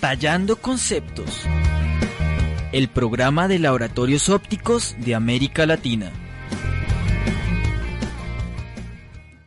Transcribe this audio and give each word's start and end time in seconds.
Tallando 0.00 0.56
Conceptos. 0.56 1.44
El 2.72 2.88
programa 2.88 3.48
de 3.48 3.58
laboratorios 3.58 4.30
ópticos 4.30 4.96
de 4.98 5.14
América 5.14 5.66
Latina. 5.66 6.10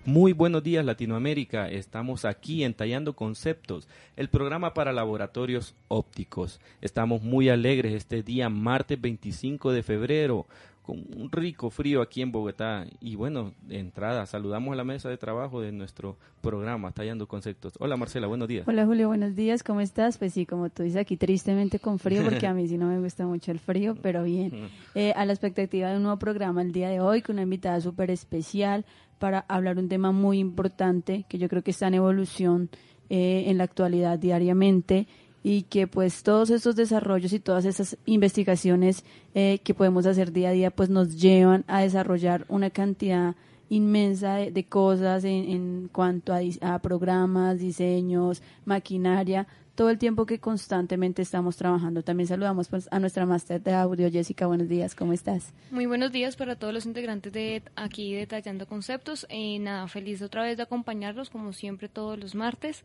Muy 0.06 0.34
buenos 0.34 0.62
días 0.62 0.86
Latinoamérica, 0.86 1.70
estamos 1.70 2.24
aquí 2.24 2.64
en 2.64 2.76
Tallando 2.76 3.16
Conceptos, 3.16 3.88
el 4.16 4.30
programa 4.30 4.76
para 4.76 4.94
laboratorios 4.94 5.74
ópticos. 5.88 6.60
Estamos 6.82 7.24
muy 7.24 7.50
alegres 7.50 7.94
este 7.94 8.22
día, 8.22 8.48
martes 8.50 9.02
25 9.02 9.72
de 9.72 9.82
febrero, 9.82 10.46
con 10.84 10.98
un 11.16 11.32
rico 11.32 11.70
frío 11.70 12.02
aquí 12.02 12.22
en 12.22 12.32
Bogotá. 12.32 12.86
Y 13.00 13.16
bueno, 13.16 13.54
de 13.62 13.80
entrada, 13.80 14.26
saludamos 14.26 14.74
a 14.74 14.76
la 14.76 14.84
mesa 14.84 15.10
de 15.10 15.18
trabajo 15.18 15.62
de 15.62 15.72
nuestro 15.72 16.18
programa, 16.42 16.92
Tallando 16.92 17.26
Conceptos. 17.28 17.74
Hola 17.80 17.98
Marcela, 17.98 18.28
buenos 18.28 18.50
días. 18.50 18.68
Hola 18.68 18.86
Julio, 18.86 19.08
buenos 19.08 19.34
días, 19.36 19.64
¿cómo 19.64 19.80
estás? 19.80 20.18
Pues 20.18 20.34
sí, 20.34 20.46
como 20.46 20.70
tú 20.70 20.84
dices 20.84 21.00
aquí, 21.00 21.16
tristemente 21.18 21.80
con 21.80 22.00
frío, 22.00 22.22
porque 22.24 22.46
a 22.46 22.54
mí 22.54 22.68
sí 22.68 22.78
no 22.78 22.88
me 22.88 23.00
gusta 23.00 23.26
mucho 23.26 23.52
el 23.52 23.60
frío, 23.60 23.96
pero 24.02 24.24
bien. 24.24 24.70
Eh, 24.96 25.14
a 25.16 25.26
la 25.26 25.34
expectativa 25.34 25.90
de 25.90 25.98
un 25.98 26.04
nuevo 26.04 26.20
programa 26.20 26.62
el 26.62 26.72
día 26.72 26.90
de 26.90 27.00
hoy, 27.00 27.22
con 27.22 27.36
una 27.36 27.44
invitada 27.44 27.80
súper 27.82 28.12
especial 28.12 28.86
para 29.18 29.40
hablar 29.48 29.78
un 29.80 29.88
tema 29.88 30.12
muy 30.12 30.38
importante 30.38 31.26
que 31.30 31.38
yo 31.38 31.48
creo 31.50 31.64
que 31.64 31.72
está 31.72 31.88
en 31.88 31.96
evolución 31.96 32.70
eh, 33.10 33.46
en 33.48 33.58
la 33.58 33.64
actualidad 33.64 34.20
diariamente 34.20 35.08
y 35.44 35.64
que 35.64 35.88
pues 35.88 36.24
todos 36.24 36.50
estos 36.50 36.76
desarrollos 36.76 37.34
y 37.34 37.40
todas 37.40 37.66
esas 37.66 37.98
investigaciones 38.06 39.04
eh, 39.36 39.60
que 39.64 39.74
podemos 39.74 40.06
hacer 40.06 40.32
día 40.32 40.50
a 40.50 40.54
día 40.54 40.72
pues 40.72 40.90
nos 40.90 41.20
llevan 41.20 41.66
a 41.68 41.82
desarrollar 41.82 42.46
una 42.48 42.70
cantidad 42.70 43.36
inmensa 43.70 44.36
de, 44.36 44.64
cosas 44.66 45.24
en, 45.24 45.50
en 45.50 45.90
cuanto 45.92 46.34
a, 46.34 46.40
a, 46.62 46.80
programas, 46.80 47.60
diseños, 47.60 48.42
maquinaria, 48.66 49.48
todo 49.76 49.90
el 49.90 49.98
tiempo 49.98 50.26
que 50.26 50.40
constantemente 50.40 51.22
estamos 51.22 51.58
trabajando. 51.58 52.04
También 52.04 52.28
saludamos 52.28 52.68
pues, 52.68 52.88
a 52.92 53.00
nuestra 53.00 53.26
máster 53.26 53.62
de 53.62 53.74
audio, 53.74 54.12
Jessica. 54.12 54.46
Buenos 54.46 54.70
días, 54.70 54.94
¿cómo 54.94 55.14
estás? 55.14 55.54
Muy 55.72 55.88
buenos 55.88 56.12
días 56.12 56.36
para 56.36 56.56
todos 56.56 56.74
los 56.74 56.86
integrantes 56.86 57.34
de 57.34 57.64
aquí 57.76 58.14
Detallando 58.14 58.68
Conceptos. 58.68 59.26
Eh, 59.30 59.58
nada, 59.60 59.88
feliz 59.88 60.22
otra 60.22 60.44
vez 60.44 60.58
de 60.58 60.64
acompañarlos, 60.64 61.30
como 61.30 61.54
siempre, 61.54 61.90
todos 61.90 62.20
los 62.20 62.36
martes. 62.36 62.84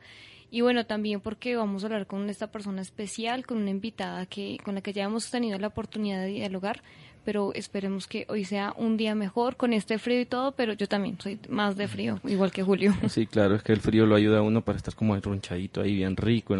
Y 0.51 0.63
bueno, 0.63 0.87
también 0.87 1.21
porque 1.21 1.57
vamos 1.57 1.83
a 1.83 1.87
hablar 1.87 2.07
con 2.07 2.29
esta 2.31 2.47
persona 2.47 2.81
especial, 2.81 3.45
con 3.47 3.59
una 3.59 3.71
invitada 3.71 4.27
que 4.27 4.59
con 4.65 4.75
la 4.75 4.81
que 4.81 4.93
ya 4.93 5.05
hemos 5.05 5.31
tenido 5.31 5.59
la 5.59 5.69
oportunidad 5.69 6.21
de 6.23 6.29
dialogar 6.29 6.83
pero 7.29 7.53
esperemos 7.53 8.07
que 8.07 8.25
hoy 8.31 8.47
sea 8.47 8.73
un 8.79 8.97
día 8.97 9.15
mejor 9.15 9.57
con 9.57 9.75
este 9.75 9.99
frío 9.99 10.19
y 10.19 10.25
todo, 10.25 10.53
pero 10.53 10.73
yo 10.73 10.89
también 10.89 11.19
soy 11.21 11.39
más 11.51 11.77
de 11.77 11.87
frío, 11.87 12.19
igual 12.25 12.51
que 12.51 12.63
Julio. 12.63 12.95
Sí, 13.11 13.27
claro, 13.27 13.55
es 13.55 13.63
que 13.63 13.73
el 13.73 13.81
frío 13.81 14.07
lo 14.07 14.15
ayuda 14.15 14.39
a 14.39 14.43
uno 14.43 14.63
para 14.63 14.79
estar 14.79 14.95
como 14.95 15.15
enronchadito 15.15 15.83
ahí, 15.83 15.95
bien 15.95 16.17
rico. 16.17 16.55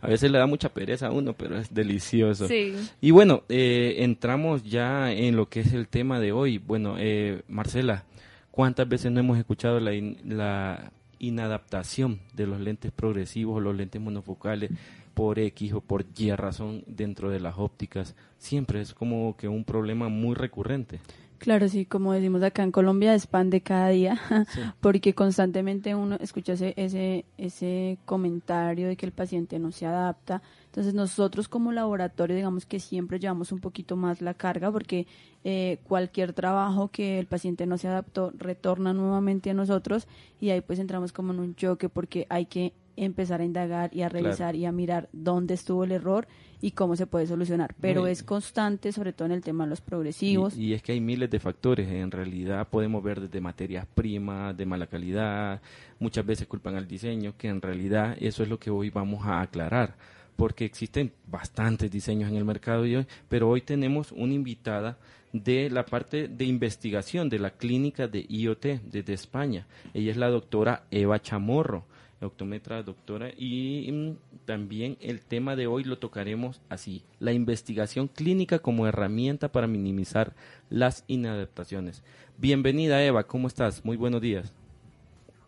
A 0.00 0.06
veces 0.06 0.30
le 0.30 0.38
da 0.38 0.46
mucha 0.46 0.68
pereza 0.68 1.08
a 1.08 1.10
uno, 1.10 1.32
pero 1.32 1.58
es 1.58 1.74
delicioso. 1.74 2.46
Sí. 2.46 2.72
Y 3.00 3.10
bueno, 3.10 3.42
eh, 3.48 3.96
entramos 3.98 4.62
ya 4.62 5.10
en 5.10 5.34
lo 5.34 5.48
que 5.48 5.58
es 5.58 5.72
el 5.72 5.88
tema 5.88 6.20
de 6.20 6.30
hoy. 6.30 6.58
Bueno, 6.58 6.94
eh, 7.00 7.42
Marcela, 7.48 8.04
¿cuántas 8.52 8.88
veces 8.88 9.10
no 9.10 9.18
hemos 9.18 9.38
escuchado 9.38 9.80
la, 9.80 9.90
la 10.24 10.92
inadaptación 11.22 12.20
de 12.34 12.46
los 12.46 12.60
lentes 12.60 12.92
progresivos 12.92 13.56
o 13.56 13.60
los 13.60 13.74
lentes 13.74 14.02
monofocales? 14.02 14.70
por 15.14 15.38
X 15.38 15.74
o 15.74 15.80
por 15.80 16.04
Y 16.16 16.32
razón 16.32 16.84
dentro 16.86 17.30
de 17.30 17.40
las 17.40 17.58
ópticas, 17.58 18.14
siempre 18.38 18.80
es 18.80 18.94
como 18.94 19.36
que 19.36 19.48
un 19.48 19.64
problema 19.64 20.08
muy 20.08 20.34
recurrente. 20.34 21.00
Claro, 21.38 21.68
sí, 21.68 21.86
como 21.86 22.12
decimos 22.12 22.42
acá 22.44 22.62
en 22.62 22.70
Colombia, 22.70 23.14
es 23.14 23.26
pan 23.26 23.50
de 23.50 23.62
cada 23.62 23.88
día, 23.88 24.20
porque 24.80 25.12
constantemente 25.12 25.94
uno 25.94 26.16
escucha 26.20 26.52
ese, 26.52 26.72
ese, 26.76 27.24
ese 27.36 27.98
comentario 28.04 28.86
de 28.86 28.96
que 28.96 29.06
el 29.06 29.12
paciente 29.12 29.58
no 29.58 29.72
se 29.72 29.86
adapta. 29.86 30.40
Entonces 30.72 30.94
nosotros 30.94 31.48
como 31.48 31.70
laboratorio, 31.70 32.34
digamos 32.34 32.64
que 32.64 32.80
siempre 32.80 33.18
llevamos 33.18 33.52
un 33.52 33.60
poquito 33.60 33.94
más 33.94 34.22
la 34.22 34.32
carga, 34.32 34.72
porque 34.72 35.06
eh, 35.44 35.80
cualquier 35.84 36.32
trabajo 36.32 36.88
que 36.88 37.18
el 37.18 37.26
paciente 37.26 37.66
no 37.66 37.76
se 37.76 37.88
adaptó 37.88 38.32
retorna 38.38 38.94
nuevamente 38.94 39.50
a 39.50 39.54
nosotros 39.54 40.08
y 40.40 40.48
ahí 40.48 40.62
pues 40.62 40.78
entramos 40.78 41.12
como 41.12 41.34
en 41.34 41.40
un 41.40 41.54
choque 41.56 41.90
porque 41.90 42.26
hay 42.30 42.46
que 42.46 42.72
empezar 42.96 43.42
a 43.42 43.44
indagar 43.44 43.94
y 43.94 44.00
a 44.00 44.08
revisar 44.08 44.56
y 44.56 44.64
a 44.64 44.72
mirar 44.72 45.10
dónde 45.12 45.52
estuvo 45.52 45.84
el 45.84 45.92
error 45.92 46.26
y 46.62 46.70
cómo 46.70 46.96
se 46.96 47.06
puede 47.06 47.26
solucionar. 47.26 47.74
Pero 47.78 48.06
es 48.06 48.22
constante, 48.22 48.92
sobre 48.92 49.12
todo 49.12 49.26
en 49.26 49.32
el 49.32 49.42
tema 49.42 49.64
de 49.64 49.70
los 49.70 49.82
progresivos. 49.82 50.56
Y, 50.56 50.72
es 50.72 50.82
que 50.82 50.92
hay 50.92 51.00
miles 51.02 51.28
de 51.28 51.38
factores. 51.38 51.86
En 51.86 52.10
realidad 52.10 52.66
podemos 52.68 53.02
ver 53.02 53.20
desde 53.20 53.42
materias 53.42 53.86
primas, 53.94 54.56
de 54.56 54.64
mala 54.64 54.86
calidad, 54.86 55.60
muchas 55.98 56.24
veces 56.24 56.46
culpan 56.46 56.76
al 56.76 56.88
diseño, 56.88 57.34
que 57.36 57.48
en 57.48 57.60
realidad 57.60 58.16
eso 58.20 58.42
es 58.42 58.48
lo 58.48 58.58
que 58.58 58.70
hoy 58.70 58.88
vamos 58.88 59.26
a 59.26 59.42
aclarar. 59.42 59.96
Porque 60.36 60.64
existen 60.64 61.12
bastantes 61.26 61.90
diseños 61.90 62.30
en 62.30 62.36
el 62.36 62.44
mercado 62.44 62.82
de 62.82 62.98
hoy, 62.98 63.06
pero 63.28 63.48
hoy 63.48 63.60
tenemos 63.60 64.12
una 64.12 64.34
invitada 64.34 64.98
de 65.32 65.70
la 65.70 65.84
parte 65.84 66.28
de 66.28 66.44
investigación 66.44 67.28
de 67.28 67.38
la 67.38 67.50
clínica 67.50 68.08
de 68.08 68.26
IoT 68.28 68.66
desde 68.84 69.12
España. 69.12 69.66
Ella 69.94 70.10
es 70.10 70.16
la 70.16 70.28
doctora 70.28 70.84
Eva 70.90 71.20
Chamorro 71.20 71.84
optometra, 72.26 72.82
doctora, 72.82 73.30
y 73.36 73.90
mm, 73.90 74.44
también 74.44 74.96
el 75.00 75.20
tema 75.20 75.56
de 75.56 75.66
hoy 75.66 75.84
lo 75.84 75.98
tocaremos 75.98 76.60
así, 76.68 77.02
la 77.18 77.32
investigación 77.32 78.08
clínica 78.08 78.58
como 78.58 78.86
herramienta 78.86 79.50
para 79.50 79.66
minimizar 79.66 80.34
las 80.70 81.04
inadaptaciones. 81.06 82.02
Bienvenida 82.38 83.02
Eva, 83.02 83.24
¿cómo 83.24 83.48
estás? 83.48 83.84
Muy 83.84 83.96
buenos 83.96 84.20
días. 84.20 84.52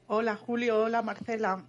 Hola 0.06 0.36
Julio, 0.36 0.82
hola 0.82 1.02
Marcela. 1.02 1.64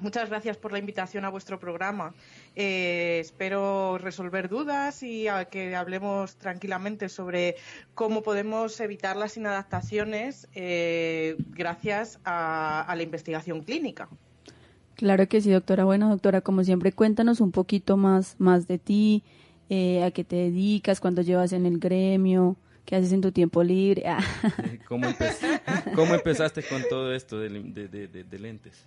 Muchas 0.00 0.28
gracias 0.28 0.56
por 0.56 0.72
la 0.72 0.78
invitación 0.78 1.24
a 1.24 1.28
vuestro 1.28 1.58
programa. 1.58 2.14
Eh, 2.56 3.18
espero 3.20 3.98
resolver 3.98 4.48
dudas 4.48 5.02
y 5.02 5.26
que 5.50 5.74
hablemos 5.76 6.36
tranquilamente 6.36 7.08
sobre 7.08 7.56
cómo 7.94 8.22
podemos 8.22 8.80
evitar 8.80 9.16
las 9.16 9.36
inadaptaciones 9.36 10.48
eh, 10.54 11.36
gracias 11.50 12.18
a 12.24 12.92
la 12.96 13.02
investigación 13.02 13.62
clínica. 13.62 14.08
Claro 15.00 15.26
que 15.28 15.40
sí, 15.40 15.50
doctora. 15.50 15.84
Bueno, 15.86 16.10
doctora, 16.10 16.42
como 16.42 16.62
siempre, 16.62 16.92
cuéntanos 16.92 17.40
un 17.40 17.52
poquito 17.52 17.96
más, 17.96 18.36
más 18.38 18.68
de 18.68 18.78
ti, 18.78 19.24
eh, 19.70 20.04
a 20.04 20.10
qué 20.10 20.24
te 20.24 20.36
dedicas, 20.36 21.00
cuándo 21.00 21.22
llevas 21.22 21.54
en 21.54 21.64
el 21.64 21.78
gremio, 21.78 22.58
qué 22.84 22.96
haces 22.96 23.12
en 23.12 23.22
tu 23.22 23.32
tiempo 23.32 23.62
libre. 23.62 24.04
Ah. 24.12 24.22
¿Cómo, 25.94 26.14
empezaste 26.14 26.62
con 26.64 26.82
todo 26.90 27.14
esto 27.14 27.38
de, 27.38 27.48
lentes? 28.38 28.86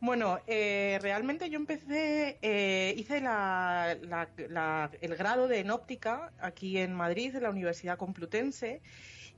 Bueno, 0.00 0.40
eh, 0.46 0.98
realmente 1.00 1.48
yo 1.48 1.56
empecé, 1.56 2.38
eh, 2.42 2.94
hice 2.96 3.18
el 3.18 5.16
grado 5.16 5.48
de 5.48 5.60
en 5.60 5.70
óptica 5.70 6.32
aquí 6.38 6.78
en 6.78 6.94
Madrid, 6.94 7.34
en 7.34 7.42
la 7.42 7.50
Universidad 7.50 7.96
Complutense, 7.96 8.82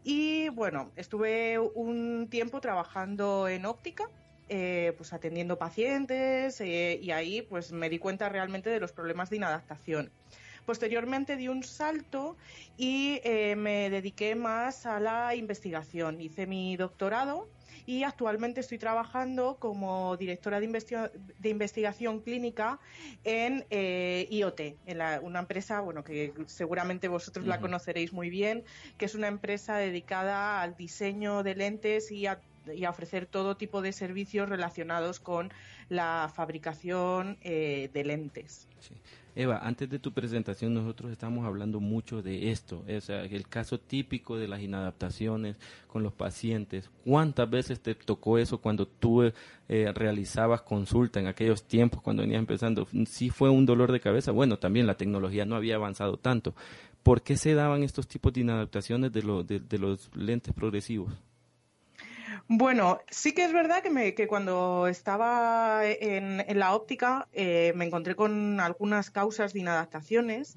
y 0.02 0.48
bueno, 0.50 0.92
estuve 0.96 1.58
un 1.58 2.28
tiempo 2.28 2.60
trabajando 2.60 3.48
en 3.48 3.66
óptica 3.66 4.10
eh, 4.50 4.94
pues 4.96 5.12
atendiendo 5.12 5.58
pacientes 5.58 6.58
eh, 6.62 6.98
y 7.02 7.10
ahí 7.10 7.42
pues 7.42 7.70
me 7.70 7.90
di 7.90 7.98
cuenta 7.98 8.30
realmente 8.30 8.70
de 8.70 8.80
los 8.80 8.92
problemas 8.92 9.28
de 9.28 9.36
inadaptación. 9.36 10.10
Posteriormente 10.68 11.36
di 11.36 11.48
un 11.48 11.62
salto 11.62 12.36
y 12.76 13.22
eh, 13.24 13.56
me 13.56 13.88
dediqué 13.88 14.34
más 14.34 14.84
a 14.84 15.00
la 15.00 15.34
investigación. 15.34 16.20
Hice 16.20 16.46
mi 16.46 16.76
doctorado 16.76 17.48
y 17.86 18.02
actualmente 18.02 18.60
estoy 18.60 18.76
trabajando 18.76 19.56
como 19.58 20.18
directora 20.18 20.60
de, 20.60 21.10
de 21.38 21.48
investigación 21.48 22.20
clínica 22.20 22.80
en 23.24 23.64
IoT, 23.70 24.60
en 24.84 25.00
una 25.22 25.38
empresa 25.38 25.80
bueno 25.80 26.04
que 26.04 26.34
seguramente 26.44 27.08
vosotros 27.08 27.46
la 27.46 27.60
conoceréis 27.60 28.12
muy 28.12 28.28
bien, 28.28 28.62
que 28.98 29.06
es 29.06 29.14
una 29.14 29.28
empresa 29.28 29.78
dedicada 29.78 30.60
al 30.60 30.76
diseño 30.76 31.42
de 31.44 31.54
lentes 31.54 32.12
y 32.12 32.26
a 32.26 32.42
y 32.74 32.84
a 32.84 32.90
ofrecer 32.90 33.24
todo 33.24 33.56
tipo 33.56 33.80
de 33.80 33.92
servicios 33.92 34.48
relacionados 34.48 35.20
con 35.20 35.50
la 35.88 36.30
fabricación 36.34 37.38
eh, 37.40 37.88
de 37.94 38.04
lentes. 38.04 38.68
Eva, 39.38 39.60
antes 39.62 39.88
de 39.88 40.00
tu 40.00 40.12
presentación 40.12 40.74
nosotros 40.74 41.12
estamos 41.12 41.46
hablando 41.46 41.78
mucho 41.78 42.22
de 42.22 42.50
esto, 42.50 42.82
es 42.88 43.08
el 43.08 43.46
caso 43.46 43.78
típico 43.78 44.36
de 44.36 44.48
las 44.48 44.60
inadaptaciones 44.60 45.56
con 45.86 46.02
los 46.02 46.12
pacientes. 46.12 46.90
¿Cuántas 47.04 47.48
veces 47.48 47.78
te 47.78 47.94
tocó 47.94 48.38
eso 48.38 48.58
cuando 48.58 48.88
tú 48.88 49.22
eh, 49.22 49.32
realizabas 49.94 50.62
consulta 50.62 51.20
en 51.20 51.28
aquellos 51.28 51.62
tiempos 51.62 52.02
cuando 52.02 52.22
venías 52.22 52.40
empezando? 52.40 52.88
¿Sí 53.06 53.30
fue 53.30 53.48
un 53.48 53.64
dolor 53.64 53.92
de 53.92 54.00
cabeza? 54.00 54.32
Bueno, 54.32 54.58
también 54.58 54.88
la 54.88 54.96
tecnología 54.96 55.44
no 55.44 55.54
había 55.54 55.76
avanzado 55.76 56.16
tanto. 56.16 56.56
¿Por 57.04 57.22
qué 57.22 57.36
se 57.36 57.54
daban 57.54 57.84
estos 57.84 58.08
tipos 58.08 58.32
de 58.32 58.40
inadaptaciones 58.40 59.12
de, 59.12 59.60
de 59.60 59.78
los 59.78 60.10
lentes 60.16 60.52
progresivos? 60.52 61.12
Bueno, 62.46 63.00
sí 63.10 63.32
que 63.32 63.44
es 63.44 63.52
verdad 63.52 63.82
que, 63.82 63.90
me, 63.90 64.14
que 64.14 64.26
cuando 64.26 64.86
estaba 64.86 65.80
en, 65.84 66.44
la 66.58 66.74
óptica 66.74 67.28
eh, 67.32 67.72
me 67.74 67.84
encontré 67.86 68.14
con 68.14 68.60
algunas 68.60 69.10
causas 69.10 69.52
de 69.52 69.60
inadaptaciones, 69.60 70.54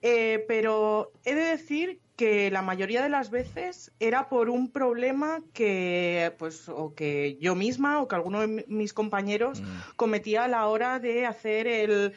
eh, 0.00 0.44
pero 0.48 1.12
he 1.24 1.34
de 1.34 1.42
decir 1.42 2.00
que 2.22 2.52
la 2.52 2.62
mayoría 2.62 3.02
de 3.02 3.08
las 3.08 3.30
veces 3.30 3.90
era 3.98 4.28
por 4.28 4.48
un 4.48 4.70
problema 4.70 5.40
que, 5.52 6.32
pues, 6.38 6.68
o 6.68 6.94
que 6.94 7.36
yo 7.40 7.56
misma 7.56 8.00
o 8.00 8.06
que 8.06 8.14
alguno 8.14 8.42
de 8.42 8.64
mis 8.68 8.92
compañeros 8.92 9.60
mm. 9.60 9.64
cometía 9.96 10.44
a 10.44 10.48
la 10.48 10.68
hora 10.68 11.00
de 11.00 11.26
hacer 11.26 11.66
el, 11.66 12.14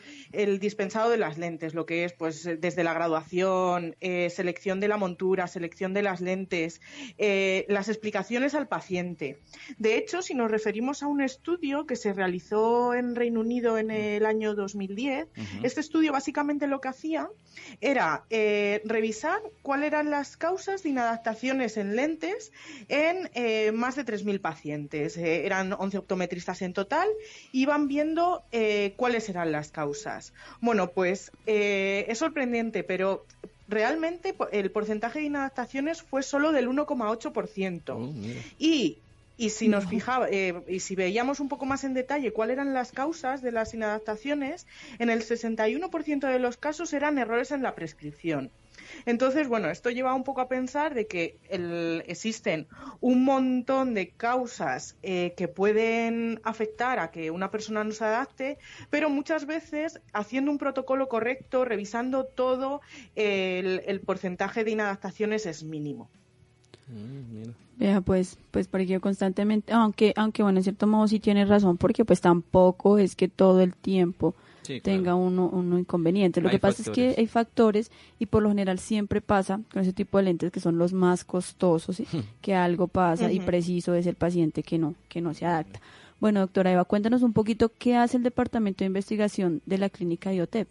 dispensado 0.60 1.10
de 1.10 1.18
las 1.18 1.40
lentes, 1.40 1.74
lo 1.74 1.88
que 1.88 2.06
es, 2.06 2.14
pues, 2.14 2.48
desde 2.60 2.84
la 2.84 2.94
graduación, 2.94 3.96
eh, 4.00 4.30
selección 4.30 4.80
de 4.80 4.90
la 4.90 4.98
montura, 4.98 5.48
selección 5.48 5.96
de 5.96 6.04
las 6.04 6.22
lentes, 6.22 6.82
eh, 7.18 7.66
las 7.68 7.90
explicaciones 7.90 8.54
al 8.54 8.68
paciente. 8.68 9.40
De 9.80 9.98
hecho, 9.98 10.22
si 10.22 10.36
nos 10.36 10.52
referimos 10.52 11.02
a 11.02 11.08
un 11.08 11.22
estudio 11.22 11.88
que 11.88 11.96
se 11.96 12.14
realizó 12.14 12.94
en 12.94 13.16
Reino 13.16 13.40
Unido 13.40 13.80
en 13.80 13.90
el 13.90 14.28
año 14.28 14.54
2010, 14.54 15.30
este 15.64 15.80
estudio 15.80 16.12
básicamente 16.12 16.68
lo 16.68 16.80
que 16.80 16.90
hacía 16.90 17.28
era 17.82 18.26
eh, 18.30 18.84
revisar 18.86 19.42
cuál 19.64 19.84
eran 19.96 20.10
las 20.10 20.36
causas 20.36 20.84
de 20.84 20.90
inadaptaciones 20.90 21.78
en 21.78 21.96
lentes 21.96 22.52
en 22.90 23.30
eh, 23.34 23.72
más 23.72 23.96
de 23.96 24.06
3.000 24.06 24.42
pacientes. 24.42 25.16
Eh, 25.16 25.46
eran 25.46 25.72
11 25.72 26.00
optometristas 26.00 26.62
en 26.62 26.74
total 26.74 27.08
y 27.54 27.66
van 27.66 27.88
viendo 27.88 28.44
eh, 28.52 28.94
cuáles 28.98 29.30
eran 29.30 29.54
las 29.54 29.72
causas. 29.72 30.34
Bueno, 30.60 30.92
pues 30.92 31.32
es 31.46 32.18
sorprendente, 32.18 32.84
pero 32.84 33.26
realmente 33.70 34.36
el 34.52 34.70
porcentaje 34.70 35.20
de 35.20 35.26
inadaptaciones 35.26 36.02
fue 36.02 36.24
solo 36.24 36.52
del 36.52 36.68
1,8%. 36.68 38.44
y 38.60 38.98
y 39.38 39.50
si 39.50 39.68
nos 39.68 39.88
fijaba, 39.88 40.30
y 40.32 40.80
si 40.80 40.96
veíamos 40.96 41.40
un 41.40 41.50
poco 41.50 41.66
más 41.66 41.84
en 41.84 41.94
detalle 41.94 42.34
cuáles 42.34 42.56
eran 42.56 42.74
las 42.74 42.92
causas 42.92 43.42
de 43.42 43.52
las 43.52 43.74
inadaptaciones, 43.74 44.68
en 45.00 45.10
el 45.10 45.22
61% 45.22 46.32
de 46.32 46.40
los 46.40 46.58
casos 46.58 46.94
eran 46.94 47.18
errores 47.18 47.52
en 47.52 47.64
la 47.64 47.76
prescripción. 47.76 48.52
Entonces, 49.06 49.48
bueno, 49.48 49.70
esto 49.70 49.90
lleva 49.90 50.14
un 50.14 50.24
poco 50.24 50.42
a 50.42 50.48
pensar 50.48 50.94
de 50.94 51.08
que 51.08 51.38
existen 52.08 52.68
un 53.02 53.24
montón 53.24 53.94
de 53.94 54.10
causas 54.10 54.98
eh, 55.04 55.34
que 55.36 55.48
pueden 55.48 56.40
afectar 56.44 57.00
a 57.00 57.12
que 57.12 57.32
una 57.32 57.52
persona 57.52 57.84
no 57.84 57.92
se 57.92 58.06
adapte, 58.06 58.58
pero 58.90 59.10
muchas 59.10 59.46
veces 59.46 60.02
haciendo 60.14 60.52
un 60.52 60.58
protocolo 60.58 61.08
correcto, 61.08 61.66
revisando 61.66 62.26
todo, 62.26 62.82
el, 63.16 64.02
porcentaje 64.06 64.64
de 64.64 64.72
inadaptaciones 64.72 65.46
es 65.46 65.64
mínimo. 65.64 66.10
Mm, 66.88 67.50
Vea, 67.78 68.02
pues, 68.02 68.38
pues 68.52 68.68
porque 68.68 69.00
constantemente, 69.00 69.74
aunque, 69.74 70.14
aunque 70.16 70.44
bueno, 70.44 70.60
en 70.60 70.64
cierto 70.64 70.88
modo 70.88 71.08
sí 71.08 71.20
tiene 71.20 71.46
razón, 71.46 71.78
porque 71.78 72.06
pues 72.06 72.22
tampoco 72.22 72.98
es 72.98 73.16
que 73.16 73.28
todo 73.28 73.60
el 73.62 73.74
tiempo 73.74 74.34
tenga 74.82 75.16
uno, 75.16 75.50
uno 75.50 75.78
inconveniente. 75.78 76.42
Lo 76.42 76.50
que 76.50 76.60
pasa 76.60 76.82
es 76.82 76.90
que 76.90 77.16
hay 77.18 77.28
factores 77.28 77.92
y 78.18 78.28
por 78.28 78.44
lo 78.44 78.50
general 78.50 78.80
siempre 78.80 79.22
pasa 79.22 79.60
con 79.72 79.82
ese 79.82 79.94
tipo 79.94 80.18
de 80.18 80.24
lentes 80.24 80.52
que 80.52 80.60
son 80.60 80.78
los 80.78 80.94
más 80.94 81.24
costosos, 81.24 82.02
que 82.42 82.56
algo 82.56 82.88
pasa 82.88 83.32
y 83.32 83.40
preciso 83.40 83.94
es 83.94 84.08
el 84.08 84.16
paciente 84.16 84.64
que 84.64 84.78
no, 84.78 84.96
que 85.10 85.22
no 85.22 85.34
se 85.34 85.46
adapta. 85.46 85.82
Bueno, 86.20 86.40
doctora 86.40 86.72
Eva, 86.72 86.86
cuéntanos 86.86 87.24
un 87.24 87.34
poquito 87.34 87.72
qué 87.78 87.98
hace 87.98 88.18
el 88.18 88.24
Departamento 88.24 88.84
de 88.84 88.88
Investigación 88.88 89.62
de 89.66 89.78
la 89.78 89.90
Clínica 89.90 90.34
IOTEP. 90.34 90.68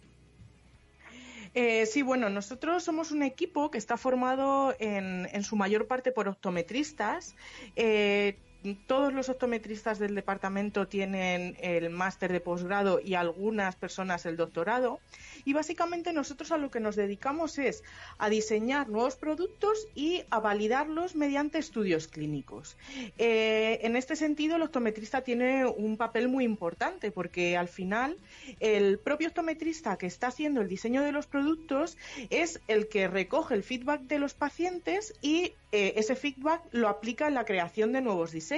Eh, 1.57 1.85
sí, 1.85 2.01
bueno, 2.01 2.29
nosotros 2.29 2.83
somos 2.83 3.11
un 3.11 3.23
equipo 3.23 3.71
que 3.71 3.77
está 3.77 3.95
formado 3.95 4.75
en, 4.77 5.27
en 5.31 5.43
su 5.43 5.55
mayor 5.55 5.87
parte 5.87 6.11
por 6.11 6.27
optometristas. 6.27 7.33
Eh, 7.77 8.44
todos 8.73 9.13
los 9.13 9.29
optometristas 9.29 9.99
del 9.99 10.15
departamento 10.15 10.87
tienen 10.87 11.55
el 11.59 11.89
máster 11.91 12.31
de 12.31 12.39
posgrado 12.39 12.99
y 12.99 13.13
algunas 13.13 13.75
personas 13.75 14.25
el 14.25 14.37
doctorado. 14.37 14.99
Y 15.45 15.53
básicamente 15.53 16.13
nosotros 16.13 16.51
a 16.51 16.57
lo 16.57 16.71
que 16.71 16.79
nos 16.79 16.95
dedicamos 16.95 17.59
es 17.59 17.83
a 18.17 18.29
diseñar 18.29 18.89
nuevos 18.89 19.15
productos 19.15 19.87
y 19.93 20.23
a 20.31 20.39
validarlos 20.39 21.15
mediante 21.15 21.59
estudios 21.59 22.07
clínicos. 22.07 22.77
Eh, 23.17 23.79
en 23.83 23.95
este 23.95 24.15
sentido, 24.15 24.55
el 24.55 24.63
optometrista 24.63 25.21
tiene 25.21 25.65
un 25.65 25.97
papel 25.97 26.27
muy 26.27 26.43
importante 26.43 27.11
porque 27.11 27.57
al 27.57 27.67
final 27.67 28.17
el 28.59 28.97
propio 28.97 29.27
optometrista 29.27 29.97
que 29.97 30.07
está 30.07 30.27
haciendo 30.27 30.61
el 30.61 30.67
diseño 30.67 31.03
de 31.03 31.11
los 31.11 31.27
productos 31.27 31.97
es 32.29 32.61
el 32.67 32.87
que 32.87 33.07
recoge 33.07 33.53
el 33.53 33.63
feedback 33.63 34.01
de 34.01 34.19
los 34.19 34.33
pacientes 34.33 35.13
y 35.21 35.53
eh, 35.71 35.93
ese 35.97 36.15
feedback 36.15 36.61
lo 36.71 36.87
aplica 36.87 37.27
en 37.27 37.33
la 37.33 37.45
creación 37.45 37.91
de 37.91 38.01
nuevos 38.01 38.31
diseños. 38.31 38.54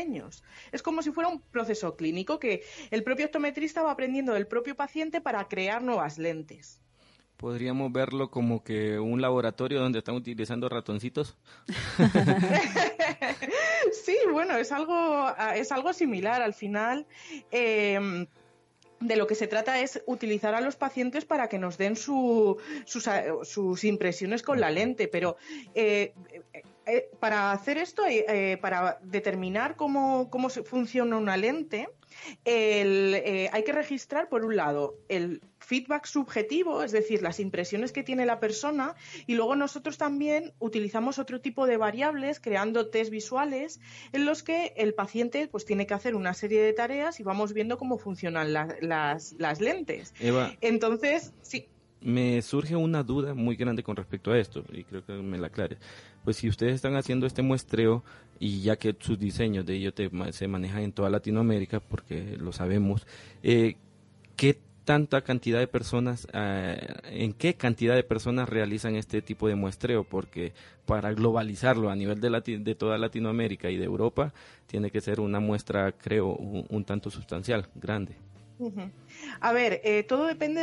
Es 0.72 0.82
como 0.82 1.02
si 1.02 1.12
fuera 1.12 1.30
un 1.30 1.42
proceso 1.42 1.96
clínico 1.96 2.40
que 2.40 2.64
el 2.92 3.04
propio 3.04 3.26
optometrista 3.26 3.82
va 3.82 3.92
aprendiendo 3.92 4.34
del 4.34 4.48
propio 4.48 4.76
paciente 4.76 5.22
para 5.22 5.48
crear 5.48 5.82
nuevas 5.82 6.18
lentes. 6.18 6.82
Podríamos 7.38 7.92
verlo 7.92 8.32
como 8.32 8.64
que 8.64 8.98
un 8.98 9.22
laboratorio 9.22 9.80
donde 9.80 10.00
están 10.00 10.16
utilizando 10.16 10.70
ratoncitos. 10.70 11.38
sí, 13.92 14.18
bueno, 14.32 14.58
es 14.58 14.72
algo, 14.72 15.28
es 15.54 15.72
algo 15.72 15.94
similar. 15.94 16.42
Al 16.42 16.56
final, 16.56 17.06
em, 17.52 18.26
de 19.00 19.16
lo 19.16 19.28
que 19.28 19.36
se 19.36 19.46
trata 19.46 19.80
es 19.82 20.02
utilizar 20.08 20.56
a 20.56 20.62
los 20.62 20.78
pacientes 20.78 21.26
para 21.26 21.48
que 21.48 21.60
nos 21.60 21.78
den 21.78 21.96
sus, 21.96 22.58
sus, 22.86 23.84
impresiones 23.84 24.42
con 24.42 24.60
la 24.60 24.72
lente, 24.72 25.08
pero 25.08 25.38
eh, 25.76 26.14
eh, 26.88 27.10
para 27.19 27.51
hacer 27.51 27.78
esto, 27.78 28.04
eh, 28.07 28.57
para 28.62 29.00
determinar 29.04 29.75
cómo, 29.75 30.30
cómo 30.30 30.50
funciona 30.50 31.18
una 31.18 31.36
lente, 31.36 31.89
eh, 32.45 33.50
hay 33.51 33.63
que 33.63 33.74
registrar, 33.74 34.30
por 34.30 34.45
un 34.45 34.56
lado, 34.56 34.95
el 35.10 35.42
feedback 35.60 36.06
subjetivo, 36.06 36.84
es 36.84 36.92
decir, 36.92 37.22
las 37.22 37.39
impresiones 37.39 37.92
que 37.92 38.04
tiene 38.04 38.25
la 38.25 38.39
persona, 38.39 38.95
y 39.25 39.36
luego 39.36 39.56
nosotros 39.56 39.98
también 39.98 40.54
utilizamos 40.60 41.19
otro 41.19 41.42
tipo 41.42 41.68
de 41.68 41.78
variables, 41.78 42.39
creando 42.39 42.90
test 42.90 43.12
visuales, 43.12 43.81
en 44.13 44.25
los 44.25 44.42
que 44.42 44.74
el 44.78 44.94
paciente 44.94 45.48
pues 45.50 45.66
tiene 45.66 45.88
que 45.88 45.94
hacer 45.94 46.16
una 46.16 46.33
serie 46.33 46.62
de 46.62 46.74
tareas 46.74 47.19
y 47.19 47.24
vamos 47.24 47.54
viendo 47.54 47.78
cómo 47.78 47.98
funcionan 47.98 48.54
las, 48.54 49.33
las 49.38 49.62
lentes. 49.62 50.14
Entonces, 50.62 51.33
sí 51.42 51.68
me 52.02 52.42
surge 52.42 52.76
una 52.76 53.04
duda 53.04 53.33
muy 53.33 53.56
grande 53.56 53.83
con 53.83 53.95
respecto 53.95 54.31
a 54.31 54.38
esto 54.38 54.64
y 54.71 54.83
creo 54.83 55.06
que 55.06 55.14
me 55.14 55.38
la 55.38 55.47
aclare. 55.47 55.78
Pues 56.28 56.36
si 56.36 56.50
ustedes 56.50 56.76
están 56.76 56.98
haciendo 56.98 57.26
este 57.26 57.42
muestreo 57.42 58.04
y 58.38 58.60
ya 58.60 58.76
que 58.76 58.94
sus 59.00 59.18
diseños 59.18 59.66
de 59.66 59.78
IoT 59.78 60.12
se 60.31 60.50
manejan 60.50 60.81
en 60.81 60.92
toda 60.92 61.10
Latinoamérica, 61.10 61.80
porque 61.80 62.36
lo 62.38 62.52
sabemos, 62.52 63.07
eh, 63.44 63.78
¿qué 64.36 64.60
tanta 64.84 65.22
cantidad 65.22 65.60
de 65.60 65.68
personas, 65.68 66.28
eh, 66.34 66.86
en 67.14 67.31
qué 67.31 67.54
cantidad 67.54 67.96
de 67.96 68.04
personas 68.04 68.50
realizan 68.50 68.98
este 68.98 69.22
tipo 69.22 69.48
de 69.48 69.56
muestreo? 69.56 70.04
Porque 70.04 70.52
para 70.86 71.14
globalizarlo 71.14 71.90
a 71.90 71.96
nivel 71.96 72.19
de, 72.19 72.60
de 72.60 72.76
toda 72.76 72.98
Latinoamérica 72.98 73.69
y 73.69 73.78
de 73.78 73.86
Europa, 73.86 74.34
tiene 74.66 74.92
que 74.92 75.00
ser 75.00 75.22
una 75.22 75.40
muestra, 75.40 75.94
creo, 75.94 76.36
un 76.36 76.84
tanto 76.84 77.10
sustancial, 77.10 77.69
grande. 77.74 78.18
A 79.40 79.52
ver, 79.52 79.81
eh, 79.83 80.04
todo 80.04 80.26
depende 80.26 80.62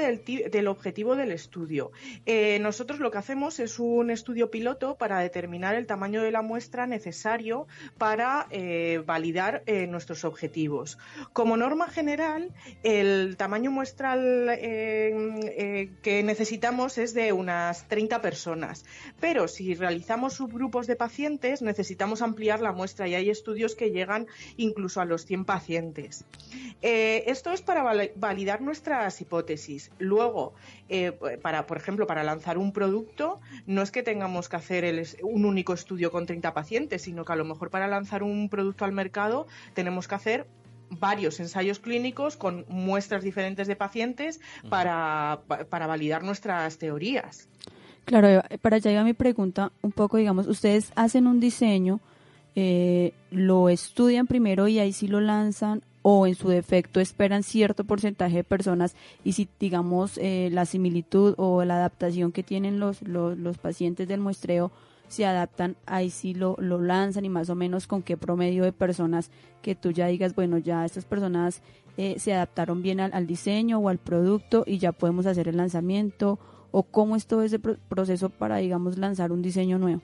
del, 0.51 0.69
objetivo 0.69 1.17
del 1.17 1.31
estudio. 1.33 1.93
Eh, 2.27 2.59
nosotros 2.61 2.99
lo 3.01 3.11
que 3.11 3.19
hacemos 3.19 3.61
es 3.61 3.79
un 3.79 4.11
estudio 4.11 4.51
piloto 4.51 4.97
para 4.97 5.19
determinar 5.21 5.75
el 5.75 5.87
tamaño 5.87 6.23
de 6.23 6.31
la 6.31 6.43
muestra 6.43 6.87
necesario 6.87 7.67
para 7.99 8.47
eh, 8.51 9.03
validar 9.07 9.63
nuestros 9.89 10.25
objetivos. 10.25 10.99
Como 11.33 11.57
norma 11.57 11.89
general, 11.89 12.53
el 12.83 13.37
tamaño 13.37 13.71
muestral 13.71 14.51
que 14.59 16.23
necesitamos 16.25 16.99
es 16.99 17.15
de 17.15 17.33
unas 17.33 17.89
30 17.89 18.21
personas, 18.21 18.85
pero 19.21 19.49
si 19.49 19.75
realizamos 19.75 20.35
subgrupos 20.35 20.87
de 20.87 20.97
pacientes 20.97 21.63
necesitamos 21.63 22.23
ampliar 22.23 22.61
la 22.61 22.73
muestra 22.73 23.09
y 23.09 23.15
hay 23.15 23.31
estudios 23.31 23.75
que 23.75 23.91
llegan 23.91 24.27
incluso 24.57 25.01
a 25.01 25.05
los 25.05 25.25
100 25.25 25.45
pacientes. 25.45 26.25
esto 26.83 27.53
es 27.53 27.63
para 27.63 27.83
validar 28.17 28.44
nuestras 28.61 29.21
hipótesis. 29.21 29.91
Luego, 29.99 30.55
eh, 30.89 31.13
para, 31.43 31.67
por 31.67 31.77
ejemplo, 31.77 32.07
para 32.07 32.23
lanzar 32.23 32.59
un 32.59 32.73
producto, 32.73 33.41
no 33.67 33.83
es 33.83 33.91
que 33.91 34.03
tengamos 34.03 34.49
que 34.49 34.57
hacer 34.57 35.07
un 35.23 35.45
único 35.45 35.73
estudio 35.73 36.11
con 36.11 36.27
30 36.27 36.55
pacientes, 36.55 37.03
sino 37.03 37.25
que 37.25 37.33
a 37.33 37.37
lo 37.37 37.45
mejor 37.45 37.71
para 37.71 37.89
lanzar 37.89 38.23
un 38.23 38.49
producto 38.49 38.85
al 38.85 38.93
mercado 38.93 39.47
tenemos 39.75 40.09
que 40.09 40.15
hacer 40.15 40.47
varios 40.91 41.41
ensayos 41.41 41.79
clínicos 41.79 42.37
con 42.37 42.65
muestras 42.69 43.23
diferentes 43.23 43.67
de 43.67 43.77
pacientes 43.77 44.41
para, 44.69 45.41
para 45.71 45.87
validar 45.87 46.23
nuestras 46.23 46.79
teorías. 46.79 47.49
Claro, 48.05 48.43
para 48.61 48.77
allá 48.77 48.93
iba 48.93 49.03
mi 49.03 49.15
pregunta 49.15 49.73
un 49.81 49.93
poco, 49.93 50.19
digamos, 50.19 50.47
ustedes 50.47 50.93
hacen 50.95 51.27
un 51.27 51.41
diseño, 51.41 52.01
eh, 52.55 53.15
lo 53.31 53.71
estudian 53.71 54.27
primero 54.27 54.69
y 54.69 54.79
ahí 54.79 54.93
sí 54.93 55.09
lo 55.09 55.21
lanzan 55.21 55.83
o 56.07 56.27
en 56.27 56.35
su 56.35 56.51
defecto 56.51 57.01
esperan 57.01 57.43
cierto 57.43 57.85
porcentaje 57.85 58.37
de 58.37 58.45
personas 58.45 58.95
y 59.25 59.33
si 59.33 59.49
digamos 59.59 60.19
eh, 60.19 60.51
la 60.53 60.67
similitud 60.67 61.35
o 61.39 61.65
la 61.65 61.77
adaptación 61.77 62.31
que 62.31 62.43
tienen 62.43 62.79
los, 62.79 63.01
los, 63.01 63.39
los 63.39 63.57
pacientes 63.57 64.07
del 64.07 64.21
muestreo 64.21 64.71
se 65.09 65.25
adaptan, 65.25 65.77
ahí 65.87 66.11
sí 66.11 66.35
lo, 66.35 66.57
lo 66.59 66.79
lanzan 66.79 67.25
y 67.25 67.31
más 67.31 67.49
o 67.49 67.55
menos 67.55 67.87
con 67.87 68.03
qué 68.03 68.19
promedio 68.19 68.65
de 68.65 68.73
personas 68.73 69.31
que 69.63 69.75
tú 69.75 69.93
ya 69.93 70.07
digas, 70.07 70.35
bueno, 70.35 70.59
ya 70.59 70.85
estas 70.85 71.07
personas 71.07 71.63
eh, 71.97 72.17
se 72.19 72.35
adaptaron 72.35 72.83
bien 72.83 73.01
al, 73.01 73.15
al, 73.15 73.27
diseño 73.27 73.79
o 73.79 73.89
al 73.89 73.99
producto 73.99 74.65
y 74.67 74.77
ya 74.77 74.93
podemos 74.93 75.25
hacer 75.25 75.49
el 75.49 75.57
lanzamiento 75.57 76.39
o 76.71 76.83
cómo 76.83 77.17
es 77.17 77.27
todo 77.27 77.45
ese 77.45 77.59
proceso 77.59 78.29
para, 78.29 78.59
digamos, 78.59 78.99
lanzar 78.99 79.33
un 79.33 79.41
diseño 79.41 79.79
nuevo. 79.79 80.03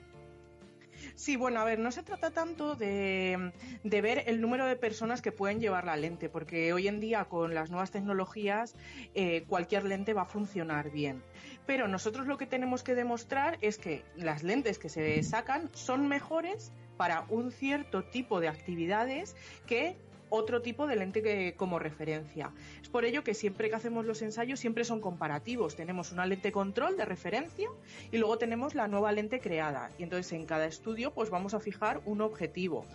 Sí, 1.15 1.35
bueno, 1.35 1.59
a 1.59 1.63
ver, 1.63 1.79
no 1.79 1.91
se 1.91 2.03
trata 2.03 2.31
tanto 2.31 2.75
de, 2.75 3.51
de, 3.83 4.01
ver 4.01 4.23
el 4.27 4.41
número 4.41 4.65
de 4.65 4.75
personas 4.75 5.21
que 5.21 5.31
pueden 5.31 5.59
llevar 5.59 5.85
la 5.85 5.95
lente, 5.95 6.29
porque 6.29 6.73
hoy 6.73 6.87
en 6.87 6.99
día 6.99 7.25
con 7.25 7.53
las 7.53 7.69
nuevas 7.69 7.91
tecnologías 7.91 8.75
eh, 9.13 9.43
cualquier 9.47 9.83
lente 9.85 10.13
va 10.13 10.23
a 10.23 10.25
funcionar 10.25 10.91
bien. 10.91 11.23
Pero 11.65 11.87
nosotros 11.87 12.27
lo 12.27 12.37
que 12.37 12.45
tenemos 12.45 12.83
que 12.83 12.95
demostrar 12.95 13.57
es 13.61 13.77
que 13.77 14.03
las 14.15 14.43
lentes 14.43 14.79
que 14.79 14.89
se 14.89 15.21
sacan 15.23 15.69
son 15.73 16.07
mejores 16.07 16.71
para 16.97 17.25
un 17.29 17.51
cierto 17.51 18.03
tipo 18.03 18.39
de 18.39 18.47
actividades 18.47 19.35
que 19.65 19.97
otro 20.31 20.61
tipo 20.61 20.87
de 20.87 20.95
lente 20.95 21.21
que, 21.21 21.53
como 21.55 21.77
referencia. 21.77 22.51
Es 22.81 22.89
por 22.89 23.05
ello 23.05 23.23
que 23.23 23.35
siempre 23.35 23.69
que 23.69 23.75
hacemos 23.75 24.05
los 24.05 24.21
ensayos 24.21 24.59
siempre 24.59 24.85
son 24.85 25.01
comparativos. 25.01 25.75
Tenemos 25.75 26.11
una 26.11 26.25
lente 26.25 26.51
control 26.51 26.97
de 26.97 27.05
referencia 27.05 27.69
y 28.11 28.17
luego 28.17 28.37
tenemos 28.37 28.73
la 28.73 28.87
nueva 28.87 29.11
lente 29.11 29.39
creada. 29.39 29.91
Y 29.99 30.03
entonces 30.03 30.31
en 30.33 30.45
cada 30.45 30.65
estudio 30.65 31.11
pues 31.11 31.29
vamos 31.29 31.53
a 31.53 31.59
fijar 31.59 32.01
un 32.05 32.21
objetivo. 32.21 32.85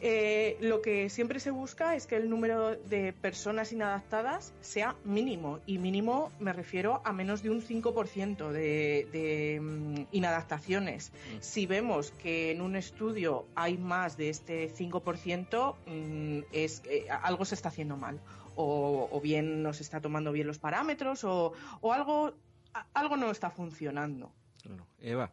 Eh, 0.00 0.56
lo 0.60 0.82
que 0.82 1.08
siempre 1.08 1.40
se 1.40 1.50
busca 1.50 1.94
es 1.94 2.06
que 2.06 2.16
el 2.16 2.28
número 2.28 2.76
de 2.76 3.12
personas 3.12 3.72
inadaptadas 3.72 4.52
sea 4.60 4.96
mínimo, 5.04 5.60
y 5.66 5.78
mínimo 5.78 6.30
me 6.40 6.52
refiero 6.52 7.00
a 7.04 7.12
menos 7.12 7.42
de 7.42 7.50
un 7.50 7.62
5% 7.62 8.50
de, 8.50 9.08
de 9.12 9.60
mm, 9.60 10.06
inadaptaciones. 10.12 11.10
Mm. 11.10 11.38
Si 11.40 11.66
vemos 11.66 12.10
que 12.10 12.50
en 12.50 12.60
un 12.60 12.76
estudio 12.76 13.46
hay 13.54 13.78
más 13.78 14.16
de 14.16 14.30
este 14.30 14.70
5%, 14.70 15.76
mm, 15.86 16.38
es, 16.52 16.82
eh, 16.86 17.06
algo 17.10 17.44
se 17.44 17.54
está 17.54 17.68
haciendo 17.68 17.96
mal. 17.96 18.20
O, 18.56 19.20
bien 19.20 19.62
no 19.62 19.72
se 19.72 19.82
está 19.82 20.00
tomando 20.00 20.30
bien 20.30 20.46
los 20.46 20.58
parámetros, 20.58 21.24
o, 21.24 21.52
algo, 21.90 22.34
algo 22.92 23.16
no 23.16 23.30
está 23.30 23.50
funcionando. 23.50 24.30
Eva, 25.00 25.32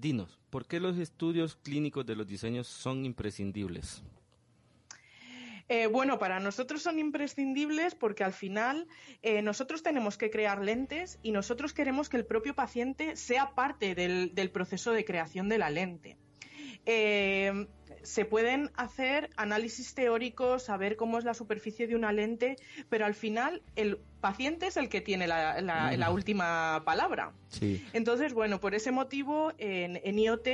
Dinos, 0.00 0.38
¿por 0.50 0.66
qué 0.66 0.80
los 0.80 0.98
estudios 0.98 1.56
clínicos 1.56 2.04
de 2.06 2.16
los 2.16 2.26
diseños 2.26 2.66
son 2.66 3.04
imprescindibles? 3.04 4.02
Eh, 5.68 5.88
bueno, 5.88 6.18
para 6.18 6.38
nosotros 6.38 6.82
son 6.82 6.98
imprescindibles 6.98 7.96
porque 7.96 8.22
al 8.22 8.32
final 8.32 8.86
eh, 9.22 9.42
nosotros 9.42 9.82
tenemos 9.82 10.16
que 10.16 10.30
crear 10.30 10.62
lentes 10.62 11.18
y 11.22 11.32
nosotros 11.32 11.72
queremos 11.72 12.08
que 12.08 12.18
el 12.18 12.24
propio 12.24 12.54
paciente 12.54 13.16
sea 13.16 13.54
parte 13.54 13.94
del, 13.96 14.50
proceso 14.52 14.92
de 14.92 15.04
creación 15.04 15.48
de 15.48 15.58
la 15.58 15.70
lente. 15.70 16.18
Eh, 16.84 17.66
se 18.06 18.24
pueden 18.24 18.70
hacer 18.76 19.30
análisis 19.36 19.94
teóricos, 19.94 20.64
saber 20.64 20.96
cómo 20.96 21.18
es 21.18 21.24
la 21.24 21.34
superficie 21.34 21.86
de 21.86 21.96
una 21.96 22.12
lente, 22.12 22.56
pero 22.88 23.04
al 23.04 23.14
final 23.14 23.62
el 23.74 23.98
paciente 24.20 24.68
es 24.68 24.76
el 24.76 24.88
que 24.88 25.00
tiene 25.00 25.26
la, 25.26 25.60
la, 25.60 26.10
mm. 26.10 26.14
última 26.14 26.82
palabra. 26.84 27.32
Entonces, 27.92 28.32
bueno, 28.32 28.60
por 28.60 28.74
ese 28.74 28.92
motivo 28.92 29.52
en, 29.58 30.00
en, 30.02 30.18
IoT 30.18 30.48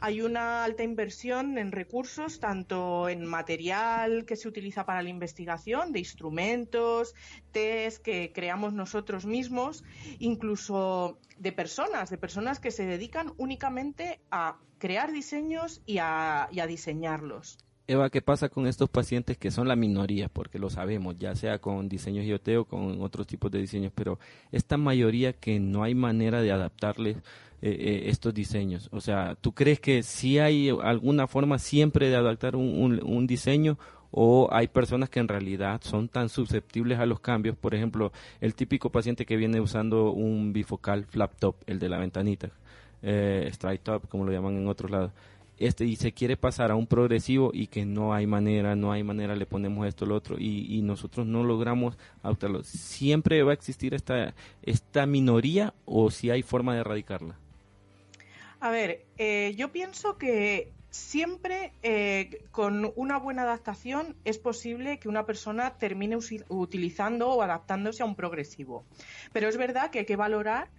hay 0.00 0.22
una 0.22 0.64
alta 0.64 0.82
inversión 0.82 1.58
en 1.58 1.72
recursos, 1.72 2.40
tanto 2.40 3.08
en 3.08 3.24
material 3.24 4.24
que 4.24 4.36
se 4.36 4.48
utiliza 4.48 4.84
para 4.84 5.02
la 5.02 5.08
investigación, 5.08 5.92
de 5.92 6.00
instrumentos, 6.00 7.14
test 7.52 8.02
que 8.02 8.32
creamos 8.32 8.72
nosotros 8.72 9.24
mismos, 9.24 9.84
incluso 10.18 11.18
de 11.38 11.52
personas, 11.52 12.10
de 12.10 12.18
personas 12.18 12.60
que 12.60 12.70
se 12.70 12.86
dedican 12.86 13.32
únicamente 13.36 14.20
a 14.30 14.58
crear 14.78 15.12
diseños 15.12 15.82
y 15.86 15.98
a, 15.98 16.48
diseñarlos. 16.66 17.58
Eva, 17.86 18.10
¿qué 18.10 18.20
pasa 18.20 18.50
con 18.50 18.66
estos 18.66 18.90
pacientes 18.90 19.38
que 19.38 19.50
son 19.50 19.66
la 19.66 19.76
minoría? 19.76 20.28
Porque 20.28 20.58
lo 20.58 20.68
sabemos, 20.68 21.18
ya 21.18 21.34
sea 21.34 21.58
con 21.58 21.88
diseños 21.88 22.26
IoT 22.26 22.48
o 22.58 22.64
con 22.66 23.00
otros 23.00 23.26
tipos 23.26 23.50
de 23.50 23.60
diseños, 23.60 23.92
pero 23.94 24.18
esta 24.52 24.76
mayoría 24.76 25.32
que 25.32 25.58
no 25.58 25.82
hay 25.82 25.94
manera 25.94 26.42
de 26.42 26.52
adaptarles 26.52 27.16
eh, 27.16 27.22
eh, 27.70 28.02
estos 28.10 28.34
diseños. 28.34 28.90
O 28.92 29.00
sea, 29.00 29.36
¿tú 29.36 29.52
crees 29.52 29.80
que 29.80 30.02
sí 30.02 30.38
hay 30.38 30.68
alguna 30.68 31.26
forma 31.26 31.58
siempre 31.58 32.10
de 32.10 32.16
adaptar 32.16 32.56
un, 32.56 33.00
un, 33.02 33.26
diseño 33.26 33.78
o 34.10 34.48
hay 34.52 34.68
personas 34.68 35.08
que 35.08 35.20
en 35.20 35.28
realidad 35.28 35.80
son 35.82 36.08
tan 36.08 36.28
susceptibles 36.28 36.98
a 36.98 37.06
los 37.06 37.20
cambios? 37.20 37.56
Por 37.56 37.74
ejemplo, 37.74 38.12
el 38.42 38.54
típico 38.54 38.90
paciente 38.90 39.24
que 39.24 39.36
viene 39.38 39.60
usando 39.62 40.12
un 40.12 40.52
bifocal 40.52 41.06
flap 41.06 41.36
top, 41.38 41.56
el 41.66 41.78
de 41.78 41.88
la 41.88 41.98
ventanita 41.98 42.50
eh, 43.02 43.48
straight 43.50 43.82
top, 43.82 44.08
como 44.08 44.24
lo 44.24 44.32
llaman 44.32 44.56
en 44.56 44.68
otros 44.68 44.90
lados, 44.90 45.12
este, 45.58 45.84
y 45.84 45.96
se 45.96 46.12
quiere 46.12 46.36
pasar 46.36 46.70
a 46.70 46.76
un 46.76 46.86
progresivo 46.86 47.50
y 47.52 47.66
que 47.66 47.84
no 47.84 48.14
hay 48.14 48.26
manera, 48.26 48.76
no 48.76 48.92
hay 48.92 49.02
manera, 49.02 49.34
le 49.34 49.44
ponemos 49.44 49.86
esto, 49.88 50.06
lo 50.06 50.14
otro, 50.14 50.36
y, 50.38 50.80
nosotros 50.82 51.26
no 51.26 51.42
logramos 51.42 51.98
adoptarlo. 52.22 52.62
¿Siempre 52.62 53.42
va 53.42 53.50
a 53.50 53.54
existir 53.54 53.92
esta, 53.92 54.34
esta 54.62 55.04
minoría 55.06 55.74
o 55.84 56.10
si 56.10 56.30
hay 56.30 56.42
forma 56.42 56.74
de 56.74 56.80
erradicarla? 56.80 57.36
A 58.60 58.70
ver, 58.70 59.06
eh, 59.18 59.54
yo 59.56 59.70
pienso 59.72 60.16
que 60.16 60.72
siempre 60.90 61.72
eh, 61.82 62.44
con 62.50 62.92
una 62.96 63.18
buena 63.18 63.42
adaptación 63.42 64.16
es 64.24 64.38
posible 64.38 64.98
que 64.98 65.08
una 65.08 65.26
persona 65.26 65.76
termine 65.78 66.16
utilizando 66.48 67.30
o 67.30 67.42
adaptándose 67.42 68.02
a 68.02 68.06
un 68.06 68.14
progresivo. 68.14 68.84
Pero 69.32 69.48
es 69.48 69.56
verdad 69.56 69.90
que 69.90 70.00
hay 70.00 70.06
que 70.06 70.16
valorar 70.16 70.70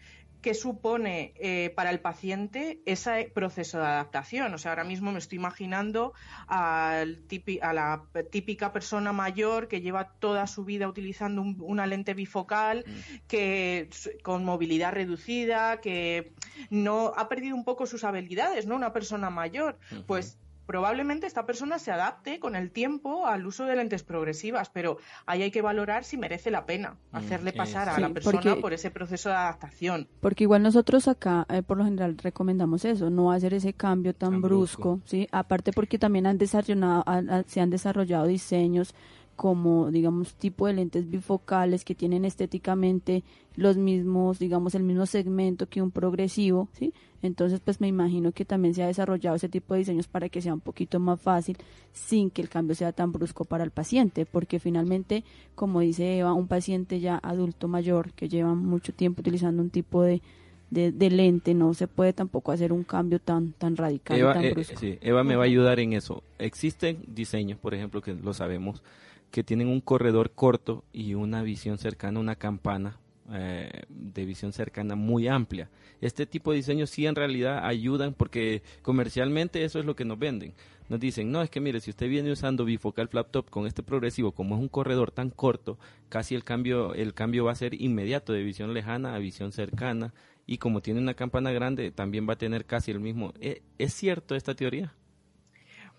qué 0.41 0.53
supone 0.53 1.33
eh, 1.35 1.71
para 1.75 1.89
el 1.89 1.99
paciente 1.99 2.81
ese 2.85 3.31
proceso 3.33 3.79
de 3.79 3.85
adaptación. 3.85 4.53
O 4.53 4.57
sea, 4.57 4.71
ahora 4.71 4.83
mismo 4.83 5.11
me 5.11 5.19
estoy 5.19 5.37
imaginando 5.37 6.13
al 6.47 7.23
a 7.61 7.73
la 7.73 8.03
típica 8.31 8.71
persona 8.71 9.13
mayor 9.13 9.67
que 9.67 9.81
lleva 9.81 10.13
toda 10.19 10.47
su 10.47 10.63
vida 10.63 10.87
utilizando 10.87 11.41
una 11.41 11.85
lente 11.87 12.13
bifocal, 12.13 12.85
mm. 12.85 13.27
que 13.27 13.89
con 14.23 14.45
movilidad 14.45 14.93
reducida, 14.93 15.81
que 15.81 16.33
no 16.69 17.13
ha 17.15 17.27
perdido 17.29 17.55
un 17.55 17.63
poco 17.63 17.85
sus 17.85 18.03
habilidades, 18.03 18.65
¿no? 18.65 18.75
Una 18.75 18.93
persona 18.93 19.29
mayor, 19.29 19.77
pues 20.07 20.37
probablemente 20.69 21.25
esta 21.25 21.47
persona 21.47 21.79
se 21.79 21.91
adapte 21.91 22.39
con 22.39 22.55
el 22.55 22.69
tiempo 22.69 23.25
al 23.25 23.43
uso 23.47 23.65
de 23.65 23.75
lentes 23.75 24.03
progresivas, 24.03 24.69
pero 24.69 24.97
ahí 25.25 25.41
hay 25.41 25.49
que 25.49 25.63
valorar 25.63 26.03
si 26.03 26.15
merece 26.15 26.51
la 26.51 26.67
pena 26.67 26.91
mm, 26.91 27.15
hacerle 27.15 27.53
pasar 27.53 27.89
a 27.89 27.99
la 27.99 28.09
persona 28.09 28.55
por 28.57 28.71
ese 28.71 28.91
proceso 28.91 29.29
de 29.29 29.35
adaptación. 29.35 30.07
Porque 30.21 30.43
igual 30.43 30.61
nosotros 30.61 31.07
acá, 31.07 31.47
eh, 31.49 31.63
por 31.63 31.79
lo 31.79 31.85
general, 31.85 32.19
recomendamos 32.19 32.85
eso, 32.85 33.09
no 33.09 33.31
hacer 33.31 33.55
ese 33.55 33.73
cambio 33.73 34.13
tan, 34.13 34.43
brusco, 34.43 35.01
¿sí? 35.05 35.27
Aparte 35.31 35.73
porque 35.73 35.97
también 35.97 36.27
han 36.27 36.37
desarrollado, 36.37 37.03
se 37.47 37.61
han 37.61 37.71
desarrollado 37.71 38.27
diseños 38.27 38.93
como 39.39 39.89
digamos 39.89 40.35
tipo 40.35 40.67
de 40.67 40.73
lentes 40.73 41.09
bifocales 41.09 41.85
que 41.85 41.95
tienen 41.95 42.25
estéticamente 42.25 43.23
los 43.55 43.77
mismos 43.77 44.37
digamos 44.37 44.75
el 44.75 44.83
mismo 44.83 45.05
segmento 45.05 45.69
que 45.69 45.81
un 45.81 45.91
progresivo 45.91 46.67
sí 46.73 46.93
entonces 47.21 47.61
pues 47.61 47.79
me 47.79 47.87
imagino 47.87 48.33
que 48.33 48.43
también 48.43 48.73
se 48.73 48.83
ha 48.83 48.87
desarrollado 48.87 49.37
ese 49.37 49.47
tipo 49.47 49.73
de 49.73 49.77
diseños 49.77 50.09
para 50.09 50.27
que 50.27 50.41
sea 50.41 50.53
un 50.53 50.59
poquito 50.59 50.99
más 50.99 51.21
fácil 51.21 51.55
sin 51.93 52.31
que 52.31 52.41
el 52.41 52.49
cambio 52.49 52.75
sea 52.75 52.91
tan 52.91 53.13
brusco 53.13 53.45
para 53.45 53.63
el 53.63 53.71
paciente 53.71 54.25
porque 54.25 54.59
finalmente 54.59 55.23
como 55.55 55.79
dice 55.79 56.17
Eva 56.17 56.33
un 56.33 56.47
paciente 56.47 56.99
ya 56.99 57.17
adulto 57.23 57.69
mayor 57.69 58.11
que 58.11 58.27
lleva 58.27 58.53
mucho 58.55 58.93
tiempo 58.93 59.21
utilizando 59.21 59.61
un 59.61 59.69
tipo 59.69 60.03
de 60.03 60.21
de, 60.69 61.09
lente, 61.09 61.53
no 61.53 61.73
se 61.73 61.87
puede 61.87 62.13
tampoco 62.13 62.51
hacer 62.51 62.71
un 62.71 62.83
cambio 62.83 63.19
tan 63.19 63.53
tan 63.53 63.75
radical. 63.75 64.19
Eva, 64.19 64.33
tan 64.33 64.45
eh, 64.45 64.63
sí, 64.63 64.99
Eva 65.01 65.23
me 65.23 65.35
va 65.35 65.43
a 65.43 65.45
ayudar 65.45 65.79
en 65.79 65.93
eso. 65.93 66.23
Existen 66.37 66.99
diseños, 67.07 67.57
por 67.57 67.73
ejemplo, 67.73 68.01
que 68.01 68.13
lo 68.13 68.33
sabemos, 68.33 68.83
que 69.31 69.43
tienen 69.43 69.67
un 69.67 69.81
corredor 69.81 70.31
corto 70.31 70.83
y 70.91 71.13
una 71.13 71.43
visión 71.43 71.77
cercana 71.77 72.19
una 72.19 72.35
campana, 72.35 72.99
eh, 73.31 73.83
de 73.89 74.25
visión 74.25 74.53
cercana 74.53 74.95
muy 74.95 75.27
amplia. 75.27 75.69
Este 76.01 76.25
tipo 76.25 76.51
de 76.51 76.57
diseños 76.57 76.89
sí 76.89 77.05
en 77.05 77.15
realidad 77.15 77.65
ayudan 77.65 78.13
porque 78.13 78.63
comercialmente 78.81 79.63
eso 79.63 79.79
es 79.79 79.85
lo 79.85 79.95
que 79.95 80.05
nos 80.05 80.17
venden. 80.17 80.53
Nos 80.87 80.99
dicen, 80.99 81.31
no, 81.31 81.43
es 81.43 81.51
que 81.51 81.59
mire, 81.59 81.79
si 81.81 81.91
usted 81.91 82.09
viene 82.09 82.31
usando 82.31 82.65
bifocal 82.65 83.07
flap 83.07 83.29
top 83.29 83.49
con 83.51 83.67
este 83.67 83.83
progresivo, 83.83 84.31
como 84.31 84.55
es 84.55 84.61
un 84.61 84.69
corredor 84.69 85.11
tan 85.11 85.29
corto, 85.29 85.77
casi 86.09 86.33
el 86.33 86.43
cambio, 86.43 86.95
el 86.95 87.13
cambio 87.13 87.45
va 87.45 87.51
a 87.51 87.55
ser 87.55 87.79
inmediato 87.79 88.33
de 88.33 88.43
visión 88.43 88.73
lejana 88.73 89.13
a 89.13 89.19
visión 89.19 89.51
cercana 89.51 90.13
y 90.47 90.57
como 90.57 90.81
tiene 90.81 90.99
una 90.99 91.13
campana 91.13 91.51
grande, 91.51 91.91
también 91.91 92.27
va 92.27 92.33
a 92.33 92.37
tener 92.37 92.65
casi 92.65 92.89
el 92.89 92.99
mismo. 92.99 93.33
¿E-, 93.39 93.61
¿Es 93.77 93.93
cierto 93.93 94.33
esta 94.33 94.55
teoría? 94.55 94.95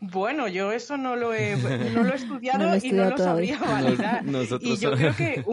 Bueno, 0.00 0.48
yo 0.48 0.72
eso 0.72 0.96
no 0.96 1.14
lo 1.14 1.34
he, 1.34 1.56
no 1.94 2.02
lo 2.02 2.12
he 2.12 2.16
estudiado 2.16 2.76
y 2.82 2.92
no 2.92 3.10
lo 3.10 3.18
sabría 3.18 3.58
validar. 3.58 4.24
y 4.60 4.76
yo 4.76 4.92
creo 4.92 5.14
que 5.16 5.44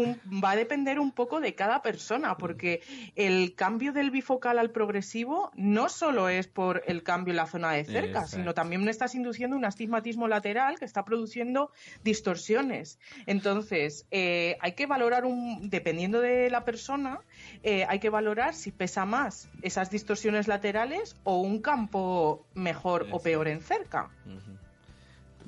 va 0.44 0.52
a 0.52 0.56
depender 0.56 1.00
un 1.00 1.12
poco 1.12 1.42
de 1.42 1.54
cada 1.54 1.82
persona, 1.82 2.38
porque 2.38 2.82
el 3.16 3.56
cambio 3.56 3.92
del 3.92 4.10
bifocal 4.10 4.58
al 4.58 4.72
progresivo 4.72 5.52
no 5.56 5.90
solo 5.90 6.30
es 6.30 6.48
por 6.48 6.84
el 6.88 7.04
cambio 7.04 7.34
en 7.34 7.38
la 7.38 7.46
zona 7.46 7.72
de 7.74 7.84
cerca, 7.84 8.26
sino 8.26 8.54
también 8.54 8.88
estás 8.88 9.16
induciendo 9.16 9.56
un 9.56 9.66
astigmatismo 9.66 10.28
lateral 10.28 10.80
que 10.80 10.86
está 10.86 11.04
produciendo 11.04 11.72
distorsiones. 12.04 13.00
Entonces, 13.26 14.08
eh, 14.12 14.58
hay 14.62 14.74
que 14.74 14.86
valorar, 14.86 15.26
un, 15.26 15.70
dependiendo 15.70 16.22
de 16.22 16.50
la 16.50 16.64
persona, 16.64 17.20
eh, 17.64 17.86
hay 17.90 18.00
que 18.00 18.10
valorar 18.10 18.54
si 18.54 18.72
pesa 18.72 19.06
más 19.06 19.50
esas 19.62 19.90
distorsiones 19.92 20.48
laterales 20.48 21.16
o 21.24 21.42
un 21.42 21.62
campo 21.62 22.46
mejor 22.54 23.08
o 23.12 23.20
peor 23.20 23.48
en 23.48 23.62
cerca. 23.62 24.10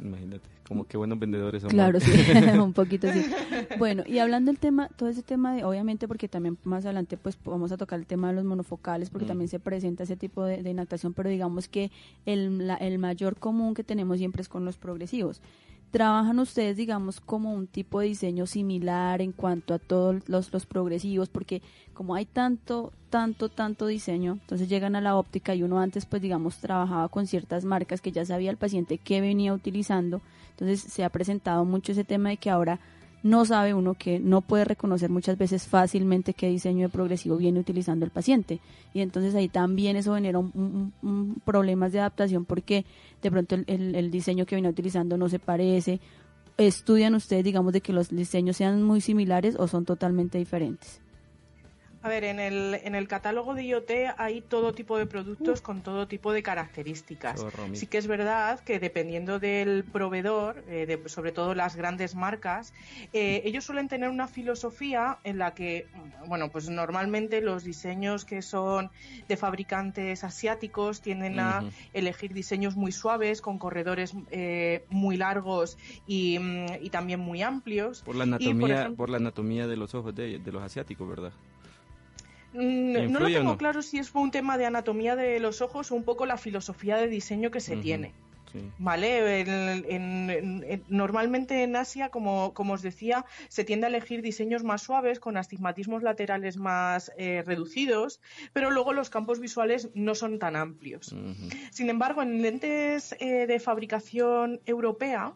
Imagínate, 0.02 0.48
como 0.68 0.86
qué 0.86 0.98
buenos 0.98 1.20
vendedores 1.20 1.62
somos. 1.62 1.74
Claro, 1.74 2.00
sí, 2.00 2.12
un 2.60 2.74
poquito 2.74 3.12
sí. 3.12 3.26
Bueno, 3.78 4.04
y 4.06 4.20
hablando 4.20 4.52
del 4.52 4.60
tema, 4.60 4.90
todo 4.90 5.10
ese 5.10 5.24
tema 5.24 5.56
de, 5.56 5.64
obviamente, 5.64 6.08
porque 6.08 6.28
también 6.28 6.58
más 6.64 6.86
adelante 6.86 7.18
pues 7.18 7.38
vamos 7.44 7.72
a 7.72 7.78
tocar 7.78 8.00
el 8.00 8.06
tema 8.06 8.30
de 8.30 8.36
los 8.36 8.46
monofocales, 8.46 9.10
porque 9.10 9.26
mm. 9.26 9.30
también 9.30 9.48
se 9.50 9.60
presenta 9.60 10.04
ese 10.04 10.16
tipo 10.16 10.44
de, 10.46 10.64
de 10.64 10.70
inactación, 10.70 11.14
pero 11.14 11.30
digamos 11.30 11.68
que 11.68 11.92
el, 12.26 12.72
el 12.80 13.00
mayor 13.00 13.38
común 13.38 13.74
que 13.74 13.84
tenemos 13.84 14.18
siempre 14.18 14.42
es 14.42 14.50
con 14.50 14.66
los 14.66 14.78
progresivos. 14.78 15.42
¿Trabajan 15.92 16.38
ustedes, 16.38 16.78
digamos, 16.78 17.20
como 17.20 17.52
un 17.52 17.66
tipo 17.66 18.00
de 18.00 18.08
diseño 18.08 18.46
similar 18.46 19.22
en 19.22 19.32
cuanto 19.32 19.74
a 19.74 19.80
todos 19.80 20.22
los, 20.30 20.54
los 20.54 20.68
progresivos? 20.68 21.30
Porque 21.30 21.64
como 21.96 22.14
hay 22.14 22.26
tanto, 22.26 22.94
tanto, 23.10 23.50
tanto 23.50 23.88
diseño, 23.88 24.34
entonces 24.34 24.70
llegan 24.70 24.96
a 24.96 25.02
la 25.02 25.16
óptica 25.16 25.56
y 25.56 25.64
uno 25.64 25.80
antes, 25.80 26.06
pues, 26.06 26.22
digamos, 26.22 26.58
trabajaba 26.58 27.08
con 27.10 27.26
ciertas 27.26 27.66
marcas 27.66 28.02
que 28.02 28.12
ya 28.12 28.24
sabía 28.24 28.52
el 28.52 28.58
paciente 28.58 29.00
qué 29.00 29.20
venía 29.20 29.52
utilizando. 29.52 30.22
Entonces 30.52 30.80
se 30.82 31.04
ha 31.04 31.10
presentado 31.10 31.66
mucho 31.66 31.94
ese 31.94 32.04
tema 32.04 32.30
de 32.30 32.38
que 32.38 32.52
ahora 32.52 32.80
no 33.24 33.46
sabe 33.46 33.74
uno 33.74 33.96
que 33.96 34.20
no 34.20 34.42
puede 34.42 34.66
reconocer 34.66 35.10
muchas 35.10 35.38
veces 35.38 35.68
fácilmente 35.68 36.34
qué 36.34 36.48
diseño 36.48 36.88
de 36.88 36.90
progresivo 36.90 37.38
viene 37.38 37.60
utilizando 37.60 38.06
el 38.06 38.12
paciente. 38.12 38.60
Y 38.94 39.02
entonces 39.02 39.36
ahí 39.36 39.50
también 39.50 39.98
eso 39.98 40.16
genera 40.16 40.40
un, 40.40 41.42
problemas 41.44 41.92
de 41.92 42.00
adaptación 42.00 42.46
porque 42.46 42.86
de 43.22 43.32
pronto 43.32 43.56
el, 43.56 43.96
el, 43.96 44.12
diseño 44.12 44.46
que 44.46 44.56
viene 44.56 44.70
utilizando 44.70 45.18
no 45.18 45.28
se 45.30 45.40
parece. 45.40 46.00
¿Estudian 46.58 47.16
ustedes, 47.16 47.44
digamos, 47.44 47.74
de 47.74 47.82
que 47.82 47.94
los 47.94 48.10
diseños 48.10 48.58
sean 48.58 48.84
muy 48.84 49.02
similares 49.02 49.56
o 49.58 49.68
son 49.68 49.86
totalmente 49.86 50.38
diferentes? 50.38 51.02
A 52.02 52.08
ver, 52.08 52.24
en 52.24 52.40
el, 52.40 52.80
en 52.84 52.96
el 52.96 53.10
catálogo 53.10 53.56
de 53.56 53.64
IoT 53.64 53.92
hay 54.18 54.40
todo 54.40 54.72
tipo 54.72 54.98
de 54.98 55.06
productos 55.06 55.60
con 55.60 55.82
todo 55.82 56.08
tipo 56.08 56.32
de 56.32 56.42
características. 56.42 57.46
Sí 57.74 57.88
que 57.88 57.98
es 57.98 58.08
verdad 58.08 58.62
que 58.62 58.80
dependiendo 58.80 59.38
del 59.38 59.84
proveedor, 59.84 60.64
eh, 60.70 61.02
sobre 61.08 61.34
todo 61.34 61.56
las 61.56 61.76
grandes 61.76 62.16
marcas, 62.16 62.74
eh, 63.12 63.42
ellos 63.44 63.66
suelen 63.66 63.90
tener 63.90 64.08
una 64.10 64.30
filosofía 64.30 65.18
en 65.26 65.40
la 65.40 65.54
que, 65.54 65.88
bueno, 66.26 66.50
pues 66.50 66.70
normalmente 66.70 67.42
los 67.42 67.66
diseños 67.66 68.24
que 68.24 68.42
son 68.42 68.92
de 69.28 69.36
fabricantes 69.36 70.24
asiáticos 70.24 71.02
tienden 71.02 71.38
a 71.42 71.66
elegir 71.94 72.34
diseños 72.34 72.78
muy 72.78 72.94
suaves, 72.94 73.42
con 73.42 73.58
corredores 73.60 74.14
eh, 74.32 74.86
muy 74.90 75.18
largos 75.18 75.78
y, 76.08 76.40
mm, 76.40 76.90
también 76.92 77.20
muy 77.20 77.42
amplios. 77.42 78.04
Por 78.04 78.16
la 78.16 78.24
anatomía, 78.24 78.92
por, 78.96 79.10
la 79.10 79.18
anatomía 79.18 79.68
de 79.68 79.76
los 79.76 79.94
ojos 79.96 80.16
de, 80.16 80.40
de 80.40 80.52
los 80.52 80.64
asiáticos, 80.64 81.08
¿verdad? 81.08 81.34
Mm, 82.54 83.12
no, 83.12 83.20
lo 83.20 83.28
tengo 83.28 83.58
claro 83.58 83.82
si 83.82 84.00
es 84.00 84.14
un 84.14 84.32
tema 84.32 84.58
de 84.58 84.66
anatomía 84.66 85.16
de 85.16 85.40
los 85.40 85.62
ojos 85.62 85.92
o 85.92 85.96
un 85.96 86.04
poco 86.04 86.26
la 86.26 86.38
filosofía 86.38 86.98
de 86.98 87.08
diseño 87.08 87.52
que 87.52 87.60
se 87.60 87.78
tiene. 87.78 88.14
¿Vale? 88.78 89.46
normalmente 90.88 91.64
en 91.64 91.76
Asia, 91.76 92.10
como, 92.10 92.54
como, 92.54 92.74
os 92.74 92.82
decía, 92.82 93.26
se 93.48 93.64
tiende 93.64 93.86
a 93.86 93.90
elegir 93.90 94.22
diseños 94.22 94.64
más 94.64 94.82
suaves, 94.82 95.20
con 95.20 95.38
astigmatismos 95.38 96.04
laterales 96.04 96.58
más 96.58 97.12
eh, 97.18 97.44
reducidos, 97.46 98.20
pero 98.54 98.72
luego 98.72 98.94
los 98.94 99.10
campos 99.10 99.40
visuales 99.40 99.90
no 99.94 100.16
son 100.16 100.40
tan 100.40 100.56
amplios. 100.56 101.16
Sin 101.72 101.90
embargo, 101.90 102.22
en 102.22 102.42
lentes 102.42 103.16
eh, 103.20 103.46
de 103.48 103.60
fabricación 103.60 104.62
europea, 104.66 105.34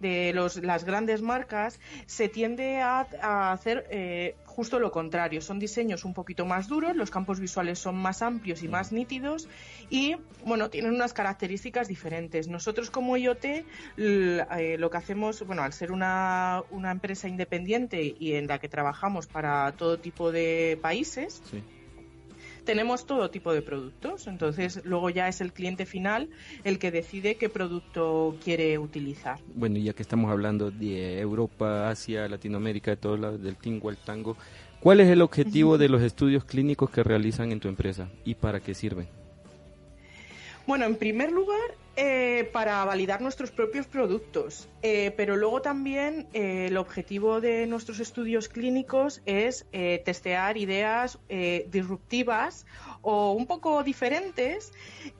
de 0.00 0.32
los, 0.34 0.56
las 0.56 0.84
grandes 0.84 1.22
marcas, 1.22 1.80
se 2.06 2.28
tiende 2.28 2.80
a, 2.80 3.52
hacer 3.52 3.86
eh, 3.90 4.36
justo 4.60 4.78
lo 4.78 4.92
contrario. 4.92 5.40
Son 5.40 5.58
diseños 5.58 6.04
un 6.04 6.12
poquito 6.12 6.44
más 6.44 6.68
duros, 6.68 6.94
los 6.94 7.10
campos 7.10 7.40
visuales 7.40 7.78
son 7.78 7.96
más 7.96 8.20
amplios 8.20 8.62
y 8.62 8.68
más 8.68 8.92
nítidos 8.92 9.48
y, 9.88 10.16
bueno, 10.44 10.68
tienen 10.68 10.92
unas 10.92 11.14
características 11.14 11.88
diferentes. 11.88 12.46
Nosotros 12.46 12.90
como 12.90 13.16
IoT 13.16 13.44
eh, 13.46 14.76
lo 14.78 14.90
que 14.90 14.98
hacemos, 14.98 15.46
bueno, 15.46 15.62
al 15.62 15.72
ser 15.72 15.92
una, 15.92 16.62
una, 16.70 16.90
empresa 16.90 17.26
independiente 17.26 18.14
y 18.18 18.34
en 18.34 18.48
la 18.48 18.58
que 18.58 18.68
trabajamos 18.68 19.26
para 19.26 19.72
todo 19.72 19.98
tipo 19.98 20.30
de 20.30 20.78
países, 20.82 21.42
tenemos 22.64 23.06
todo 23.06 23.30
tipo 23.30 23.52
de 23.52 23.62
productos. 23.62 24.26
Entonces, 24.26 24.80
luego 24.84 25.10
ya 25.10 25.28
es 25.28 25.40
el 25.40 25.52
cliente 25.52 25.86
final 25.86 26.28
el 26.64 26.78
que 26.78 26.90
decide 26.90 27.36
qué 27.36 27.48
producto 27.48 28.36
quiere 28.42 28.78
utilizar. 28.78 29.38
Bueno, 29.54 29.78
ya 29.78 29.92
que 29.92 30.02
estamos 30.02 30.30
hablando 30.30 30.70
de 30.70 31.20
Europa, 31.20 31.88
Asia, 31.88 32.28
Latinoamérica, 32.28 32.90
de 32.90 32.96
todo 32.96 33.16
lado, 33.16 33.38
del 33.38 33.56
tingo 33.56 33.88
al 33.88 33.96
tango, 33.96 34.36
¿cuál 34.80 35.00
es 35.00 35.08
el 35.08 35.22
objetivo 35.22 35.78
de 35.78 35.88
los 35.88 36.02
estudios 36.02 36.44
clínicos 36.44 36.90
que 36.90 37.02
realizan 37.02 37.52
en 37.52 37.60
tu 37.60 37.68
empresa 37.68 38.08
y 38.24 38.34
para 38.34 38.60
qué 38.60 38.74
sirven? 38.74 39.08
Bueno, 40.66 40.84
en 40.84 40.96
primer 40.96 41.32
lugar, 41.32 41.58
eh, 42.02 42.48
para 42.50 42.82
validar 42.86 43.20
nuestros 43.20 43.50
propios 43.50 43.86
productos, 43.86 44.70
eh, 44.80 45.12
pero 45.18 45.36
luego 45.36 45.60
también 45.60 46.28
eh, 46.32 46.68
el 46.68 46.78
objetivo 46.78 47.42
de 47.42 47.66
nuestros 47.66 48.00
estudios 48.00 48.48
clínicos 48.48 49.20
es 49.26 49.66
testear 50.06 50.56
ideas 50.56 51.18
disruptivas 51.68 52.64
o 53.02 53.32
un 53.32 53.46
poco 53.46 53.82
diferentes 53.82 54.72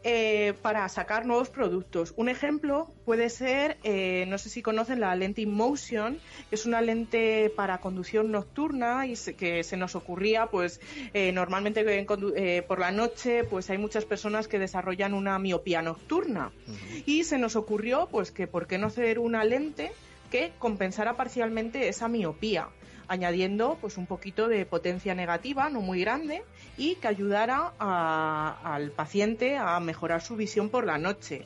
eh, 0.03 0.55
para 0.63 0.89
sacar 0.89 1.27
nuevos 1.27 1.51
productos. 1.51 2.13
Un 2.17 2.29
ejemplo 2.29 2.89
puede 3.05 3.31
ser, 3.31 3.79
eh, 3.85 4.25
no 4.29 4.39
sé 4.39 4.51
si 4.51 4.63
conocen 4.63 5.01
la 5.01 5.15
lente 5.15 5.43
InMotion, 5.43 6.19
que 6.49 6.55
es 6.55 6.67
una 6.67 6.81
lente 6.81 7.51
para 7.55 7.79
conducción 7.79 8.31
nocturna 8.31 9.07
y 9.07 9.15
que 9.37 9.65
se 9.65 9.77
nos 9.77 9.95
ocurría, 9.97 10.47
pues 10.47 10.81
eh, 11.15 11.33
normalmente 11.33 12.07
por 12.67 12.79
la 12.79 12.91
noche, 12.91 13.45
pues 13.45 13.71
hay 13.71 13.79
muchas 13.79 14.05
personas 14.05 14.49
que 14.49 14.59
desarrollan 14.59 15.15
una 15.15 15.39
miopía 15.39 15.83
nocturna. 15.83 16.53
Y 17.07 17.25
se 17.25 17.39
nos 17.39 17.57
ocurrió, 17.57 18.09
pues 18.11 18.31
que 18.31 18.47
por 18.47 18.67
qué 18.67 18.79
no 18.79 18.89
hacer 18.89 19.19
una 19.19 19.45
lente 19.45 19.93
que 20.31 20.53
compensara 20.59 21.17
parcialmente 21.17 21.89
esa 21.89 22.09
miopía 22.09 22.69
añadiendo 23.11 23.77
pues 23.81 23.99
un 23.99 24.07
poquito 24.07 24.49
de 24.49 24.65
potencia 24.65 25.17
negativa, 25.17 25.69
no 25.69 25.81
muy 25.81 26.01
grande, 26.01 26.45
y 26.79 26.95
que 26.95 27.09
ayudara 27.09 27.73
al 27.79 28.93
paciente 28.93 29.59
a 29.59 29.81
mejorar 29.81 30.23
su 30.23 30.37
visión 30.37 30.71
por 30.71 30.87
la 30.87 30.97
noche. 30.97 31.45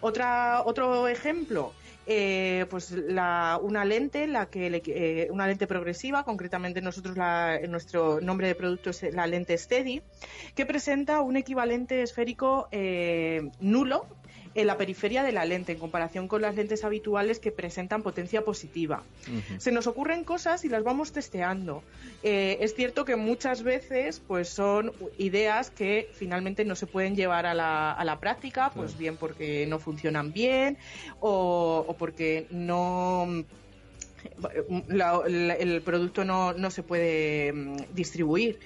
Otra, 0.00 0.62
otro 0.64 1.08
ejemplo, 1.08 1.72
eh, 2.06 2.66
pues 2.70 2.92
una 2.92 3.84
lente, 3.84 4.28
la 4.28 4.46
que 4.46 4.82
eh, 4.86 5.28
una 5.32 5.48
lente 5.48 5.66
progresiva, 5.66 6.22
concretamente 6.22 6.80
nosotros 6.80 7.16
nuestro 7.68 8.20
nombre 8.20 8.46
de 8.46 8.54
producto 8.54 8.90
es 8.90 9.02
la 9.12 9.26
lente 9.26 9.58
Steady, 9.58 10.00
que 10.54 10.64
presenta 10.64 11.22
un 11.22 11.36
equivalente 11.36 12.02
esférico 12.02 12.68
eh, 12.70 13.50
nulo 13.58 14.06
en 14.54 14.66
la 14.66 14.76
periferia 14.76 15.22
de 15.22 15.32
la 15.32 15.44
lente 15.44 15.72
en 15.72 15.78
comparación 15.78 16.28
con 16.28 16.42
las 16.42 16.54
lentes 16.54 16.84
habituales 16.84 17.38
que 17.38 17.50
presentan 17.50 18.02
potencia 18.02 18.44
positiva. 18.44 19.02
Se 19.58 19.72
nos 19.72 19.86
ocurren 19.86 20.24
cosas 20.24 20.64
y 20.64 20.68
las 20.68 20.84
vamos 20.84 21.12
testeando. 21.12 21.82
Eh, 22.22 22.58
es 22.60 22.74
cierto 22.74 23.04
que 23.04 23.16
muchas 23.16 23.62
veces 23.62 24.20
pues 24.26 24.48
son 24.48 24.92
ideas 25.18 25.70
que 25.70 26.08
finalmente 26.12 26.64
no 26.64 26.74
se 26.74 26.86
pueden 26.86 27.16
llevar 27.16 27.46
a 27.46 27.54
la, 27.54 27.92
a 27.92 28.04
la 28.04 28.20
práctica, 28.20 28.70
pues 28.74 28.96
bien 28.96 29.16
porque 29.16 29.66
no 29.66 29.78
funcionan 29.78 30.32
bien 30.32 30.78
o, 31.20 31.94
porque 31.98 32.46
no 32.50 33.44
el 34.86 35.82
producto 35.82 36.24
no, 36.24 36.52
no, 36.52 36.70
se 36.70 36.82
puede 36.82 37.52
mm, 37.52 37.76
distribuir. 37.94 38.58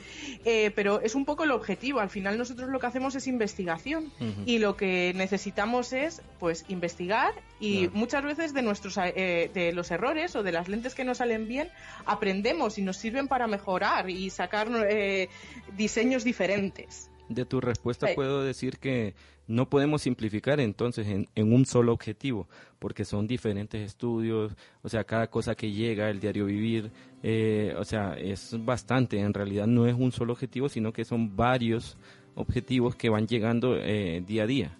Eh, 0.44 0.70
pero 0.74 1.00
es 1.00 1.14
un 1.14 1.24
poco 1.24 1.44
el 1.44 1.50
objetivo. 1.50 2.00
Al 2.00 2.10
final 2.10 2.38
nosotros 2.38 2.68
lo 2.70 2.78
que 2.78 2.86
hacemos 2.86 3.14
es 3.14 3.26
investigación 3.26 4.12
y 4.46 4.58
lo 4.58 4.76
que 4.76 5.12
necesitamos 5.14 5.92
es 5.92 6.22
pues 6.38 6.64
investigar 6.68 7.34
y 7.60 7.88
muchas 7.92 8.24
veces 8.24 8.54
de 8.54 8.62
nuestros 8.62 8.96
eh, 8.98 9.50
de 9.52 9.72
los 9.72 9.90
errores 9.90 10.36
o 10.36 10.42
de 10.42 10.52
las 10.52 10.68
lentes 10.68 10.94
que 10.94 11.04
nos 11.04 11.18
salen 11.18 11.48
bien 11.48 11.68
aprendemos 12.06 12.78
y 12.78 12.82
nos 12.82 12.96
sirven 12.96 13.28
para 13.28 13.46
mejorar 13.46 14.10
y 14.10 14.30
sacar 14.30 14.68
eh, 14.88 15.28
diseños 15.76 16.24
diferentes. 16.24 17.10
De 17.28 17.44
tu 17.44 17.60
respuesta 17.60 18.08
puedo 18.14 18.42
decir 18.42 18.78
que 18.78 19.14
no 19.48 19.68
podemos 19.68 20.02
simplificar 20.02 20.60
entonces 20.60 21.06
en, 21.08 21.52
un 21.52 21.66
solo 21.66 21.92
objetivo, 21.92 22.46
porque 22.78 23.04
son 23.04 23.26
diferentes 23.26 23.80
estudios, 23.80 24.54
o 24.82 24.88
sea, 24.88 25.04
cada 25.04 25.28
cosa 25.28 25.54
que 25.54 25.72
llega, 25.72 26.10
el 26.10 26.20
diario 26.20 26.44
vivir, 26.44 26.92
eh, 27.22 27.74
o 27.76 27.84
sea, 27.84 28.14
es 28.18 28.54
bastante, 28.64 29.18
en 29.18 29.34
realidad 29.34 29.66
no 29.66 29.86
es 29.86 29.94
un 29.94 30.12
solo 30.12 30.34
objetivo, 30.34 30.68
sino 30.68 30.92
que 30.92 31.04
son 31.04 31.34
varios 31.34 31.96
objetivos 32.34 32.94
que 32.94 33.08
van 33.08 33.26
llegando 33.26 33.76
eh, 33.76 34.22
día 34.24 34.44
a 34.44 34.46
día. 34.46 34.78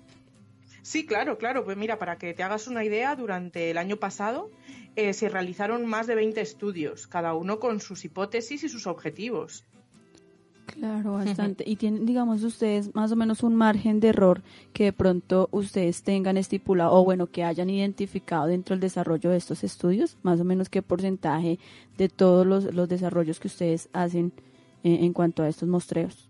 Sí, 0.82 1.04
claro, 1.04 1.36
claro. 1.36 1.64
Pues 1.64 1.76
mira, 1.76 1.98
para 1.98 2.16
que 2.16 2.32
te 2.32 2.42
hagas 2.42 2.66
una 2.66 2.82
idea, 2.82 3.14
durante 3.14 3.70
el 3.70 3.76
año 3.76 3.96
pasado 3.96 4.50
eh, 4.96 5.12
se 5.12 5.28
realizaron 5.28 5.84
más 5.84 6.06
de 6.06 6.14
20 6.14 6.40
estudios, 6.40 7.06
cada 7.06 7.34
uno 7.34 7.58
con 7.58 7.80
sus 7.80 8.04
hipótesis 8.04 8.64
y 8.64 8.68
sus 8.68 8.86
objetivos. 8.86 9.66
Claro, 10.74 11.14
bastante. 11.14 11.64
y 11.66 11.76
tienen, 11.76 12.06
digamos, 12.06 12.42
ustedes 12.44 12.94
más 12.94 13.10
o 13.10 13.16
menos 13.16 13.42
un 13.42 13.54
margen 13.54 14.00
de 14.00 14.08
error 14.08 14.42
que 14.72 14.84
de 14.84 14.92
pronto 14.92 15.48
ustedes 15.50 16.02
tengan 16.02 16.36
estipulado 16.36 16.92
o 16.92 17.04
bueno, 17.04 17.26
que 17.26 17.44
hayan 17.44 17.70
identificado 17.70 18.46
dentro 18.46 18.74
del 18.74 18.80
desarrollo 18.80 19.30
de 19.30 19.36
estos 19.36 19.64
estudios, 19.64 20.16
más 20.22 20.40
o 20.40 20.44
menos 20.44 20.68
qué 20.68 20.82
porcentaje 20.82 21.58
de 21.96 22.08
todos 22.08 22.46
los, 22.46 22.88
desarrollos 22.88 23.40
que 23.40 23.48
ustedes 23.48 23.88
hacen 23.92 24.32
eh, 24.84 24.98
en 25.00 25.12
cuanto 25.12 25.42
a 25.42 25.48
estos 25.48 25.68
mostreos. 25.68 26.28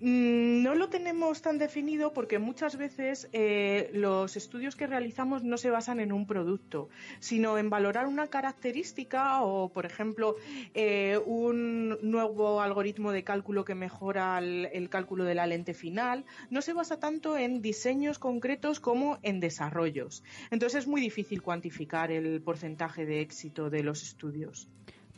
Mm, 0.00 0.62
no 0.62 0.74
lo 0.74 0.88
tenemos 0.88 1.42
tan 1.42 1.58
definido 1.58 2.14
porque 2.14 2.38
muchas 2.38 2.76
veces 2.76 3.28
eh, 3.34 3.90
los 3.92 4.34
estudios 4.34 4.74
que 4.74 4.86
realizamos 4.86 5.44
no 5.44 5.58
se 5.58 5.68
basan 5.68 6.00
en 6.00 6.10
un 6.10 6.26
producto, 6.26 6.88
sino 7.18 7.58
en 7.58 7.68
valorar 7.68 8.06
una 8.06 8.28
característica 8.28 9.42
o, 9.42 9.68
por 9.68 9.84
ejemplo, 9.84 10.36
eh, 10.72 11.20
un 11.26 11.98
nuevo 12.00 12.62
algoritmo 12.62 13.12
de 13.12 13.24
cálculo 13.24 13.66
que 13.66 13.74
mejora 13.74 14.38
el, 14.38 14.88
cálculo 14.88 15.24
de 15.24 15.34
la 15.34 15.46
lente 15.46 15.74
final. 15.74 16.24
No 16.48 16.62
se 16.62 16.72
basa 16.72 16.98
tanto 16.98 17.36
en 17.36 17.60
diseños 17.60 18.18
concretos 18.18 18.80
como 18.80 19.18
en 19.22 19.38
desarrollos. 19.38 20.24
Entonces 20.50 20.80
es 20.80 20.86
muy 20.86 21.02
difícil 21.02 21.42
cuantificar 21.42 22.10
el 22.10 22.40
porcentaje 22.40 23.04
de 23.04 23.20
éxito 23.20 23.68
de 23.68 23.82
los 23.82 24.02
estudios. 24.02 24.66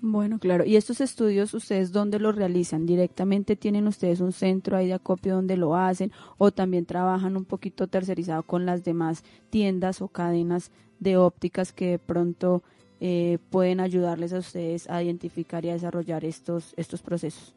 Bueno, 0.04 0.40
claro. 0.40 0.64
¿Y 0.64 0.74
estos 0.74 1.00
estudios 1.00 1.54
ustedes 1.54 1.92
dónde 1.92 2.18
los 2.18 2.34
realizan? 2.34 2.86
¿Directamente 2.86 3.54
tienen 3.54 3.86
ustedes 3.86 4.20
un 4.20 4.32
centro 4.32 4.76
ahí 4.76 4.88
de 4.88 4.94
acopio 4.94 5.36
donde 5.36 5.56
lo 5.56 5.76
hacen 5.76 6.10
o 6.38 6.50
también 6.50 6.86
trabajan 6.86 7.36
un 7.36 7.44
poquito 7.44 7.86
tercerizado 7.86 8.42
con 8.42 8.66
las 8.66 8.82
demás 8.82 9.22
tiendas 9.48 10.02
o 10.02 10.08
cadenas 10.08 10.72
de 10.98 11.16
ópticas 11.16 11.72
que 11.72 11.90
de 11.90 11.98
pronto 12.00 12.64
eh, 12.98 13.38
pueden 13.50 13.78
ayudarles 13.78 14.32
a 14.32 14.38
ustedes 14.38 14.90
a 14.90 15.02
identificar 15.04 15.64
y 15.64 15.70
a 15.70 15.74
desarrollar 15.74 16.24
estos, 16.24 16.74
estos 16.76 17.00
procesos? 17.00 17.54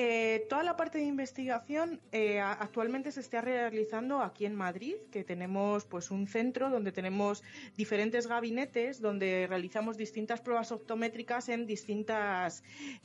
Eh, 0.00 0.46
toda 0.48 0.62
la 0.62 0.76
parte 0.76 0.98
de 0.98 1.04
investigación 1.06 2.00
eh, 2.12 2.38
actualmente 2.38 3.10
se 3.10 3.18
está 3.18 3.40
realizando 3.40 4.22
aquí 4.22 4.46
en 4.46 4.54
Madrid, 4.54 4.94
que 5.10 5.24
tenemos 5.24 5.86
pues 5.86 6.12
un 6.12 6.28
centro 6.28 6.70
donde 6.70 6.92
tenemos 6.92 7.42
diferentes 7.76 8.28
gabinetes 8.28 9.00
donde 9.00 9.48
realizamos 9.48 9.96
distintas 9.96 10.40
pruebas 10.40 10.70
optométricas 10.70 11.48
en 11.48 11.66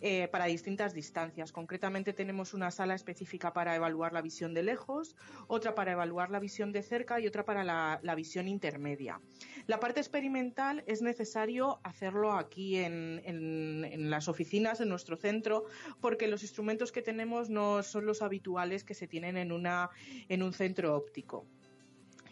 eh, 0.01 0.27
para 0.31 0.45
distintas 0.45 0.93
distancias. 0.93 1.51
Concretamente 1.51 2.13
tenemos 2.13 2.53
una 2.53 2.69
sala 2.69 2.93
específica 2.93 3.53
para 3.53 3.75
evaluar 3.75 4.13
la 4.13 4.21
visión 4.21 4.53
de 4.53 4.61
lejos, 4.61 5.15
otra 5.47 5.73
para 5.73 5.93
evaluar 5.93 6.29
la 6.29 6.39
visión 6.39 6.71
de 6.71 6.83
cerca 6.83 7.19
y 7.19 7.25
otra 7.25 7.43
para 7.43 7.63
la, 7.63 8.15
visión 8.15 8.47
intermedia. 8.47 9.19
La 9.65 9.79
parte 9.79 9.99
experimental 9.99 10.83
es 10.85 11.01
necesario 11.01 11.79
hacerlo 11.81 12.33
aquí 12.33 12.77
en 12.77 14.11
las 14.11 14.27
oficinas, 14.27 14.79
en 14.79 14.89
nuestro 14.89 15.17
centro, 15.17 15.65
porque 15.99 16.27
los 16.27 16.43
instrumentos 16.43 16.82
que 16.91 17.01
tenemos 17.01 17.49
no 17.49 17.83
son 17.83 18.05
los 18.05 18.21
habituales 18.21 18.83
que 18.83 18.93
se 18.93 19.07
tienen 19.07 19.37
en, 19.37 19.51
una, 19.51 19.89
en 20.29 20.43
un 20.43 20.53
centro 20.53 20.95
óptico. 20.95 21.45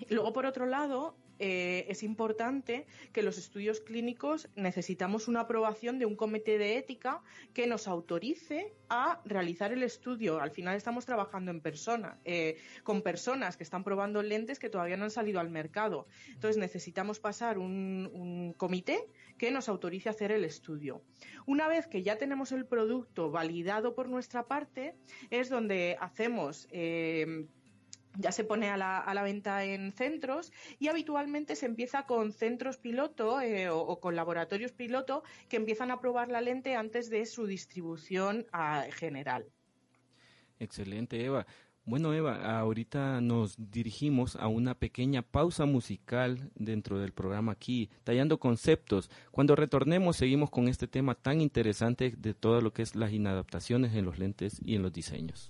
Luego, 0.10 0.34
por 0.34 0.46
otro 0.46 0.66
lado, 0.66 1.16
eh, 1.44 1.88
es 1.90 2.04
importante 2.04 2.86
que 3.14 3.24
los 3.24 3.40
estudios 3.40 3.82
clínicos 3.82 4.48
necesitamos 4.56 5.28
una 5.28 5.40
aprobación 5.40 5.98
de 5.98 6.06
un 6.06 6.16
comité 6.16 6.60
de 6.60 6.78
ética 6.78 7.24
que 7.56 7.66
nos 7.66 7.88
autorice 7.88 8.76
a 8.90 9.20
realizar 9.26 9.74
el 9.74 9.82
estudio. 9.82 10.40
Al 10.40 10.52
final 10.52 10.76
estamos 10.76 11.08
trabajando 11.08 11.50
en 11.50 11.60
persona, 11.60 12.20
eh, 12.26 12.58
con 12.84 13.02
personas 13.02 13.58
que 13.58 13.64
están 13.64 13.84
probando 13.84 14.22
lentes 14.22 14.60
que 14.60 14.70
todavía 14.70 14.98
no 14.98 15.06
han 15.06 15.10
salido 15.10 15.40
al 15.40 15.50
mercado. 15.50 16.06
Entonces 16.28 16.58
necesitamos 16.58 17.20
pasar 17.20 17.58
un, 17.58 18.54
comité 18.56 19.08
que 19.40 19.50
nos 19.50 19.68
autorice 19.68 20.10
a 20.10 20.12
hacer 20.12 20.32
el 20.32 20.46
estudio. 20.46 21.02
Una 21.48 21.68
vez 21.68 21.88
que 21.88 22.04
ya 22.04 22.20
tenemos 22.20 22.52
el 22.52 22.68
producto 22.68 23.32
validado 23.32 23.96
por 23.96 24.10
nuestra 24.10 24.46
parte, 24.46 24.94
es 25.32 25.50
donde 25.50 25.98
hacemos 26.00 26.68
eh, 26.70 27.48
ya 28.18 28.32
se 28.32 28.44
pone 28.44 28.70
a 28.70 28.78
la, 28.78 29.00
a 29.00 29.14
la, 29.14 29.24
venta 29.24 29.64
en 29.64 29.92
centros 29.92 30.52
y 30.80 30.88
habitualmente 30.88 31.56
se 31.56 31.66
empieza 31.66 32.06
con 32.06 32.32
centros 32.32 32.78
piloto 32.78 33.42
eh, 33.42 33.70
o, 33.70 34.00
con 34.00 34.16
laboratorios 34.16 34.72
piloto 34.72 35.24
que 35.50 35.58
empiezan 35.58 35.92
a 35.92 36.00
probar 36.00 36.30
la 36.30 36.42
lente 36.42 36.76
antes 36.76 37.10
de 37.10 37.26
su 37.26 37.46
distribución 37.46 38.46
a, 38.52 38.86
general. 38.92 39.46
Excelente, 40.60 41.24
Eva. 41.24 41.46
Bueno, 41.84 42.14
Eva, 42.14 42.60
ahorita 42.60 43.22
nos 43.22 43.56
dirigimos 43.58 44.36
a 44.36 44.48
una 44.48 44.76
pequeña 44.76 45.24
pausa 45.24 45.66
musical 45.66 46.52
dentro 46.54 47.00
del 47.00 47.12
programa 47.12 47.54
aquí, 47.54 47.90
tallando 48.04 48.40
conceptos. 48.40 49.10
Cuando 49.32 49.56
retornemos, 49.56 50.16
seguimos 50.16 50.52
con 50.52 50.68
este 50.68 50.88
tema 50.88 51.16
tan 51.16 51.42
interesante 51.42 52.14
de 52.16 52.36
todo 52.36 52.62
lo 52.62 52.72
que 52.72 52.84
es 52.84 52.96
las 52.96 53.12
inadaptaciones 53.12 53.96
en 53.96 54.06
los 54.06 54.20
lentes 54.20 54.62
y 54.64 54.76
en 54.76 54.84
los 54.84 54.94
diseños. 54.94 55.50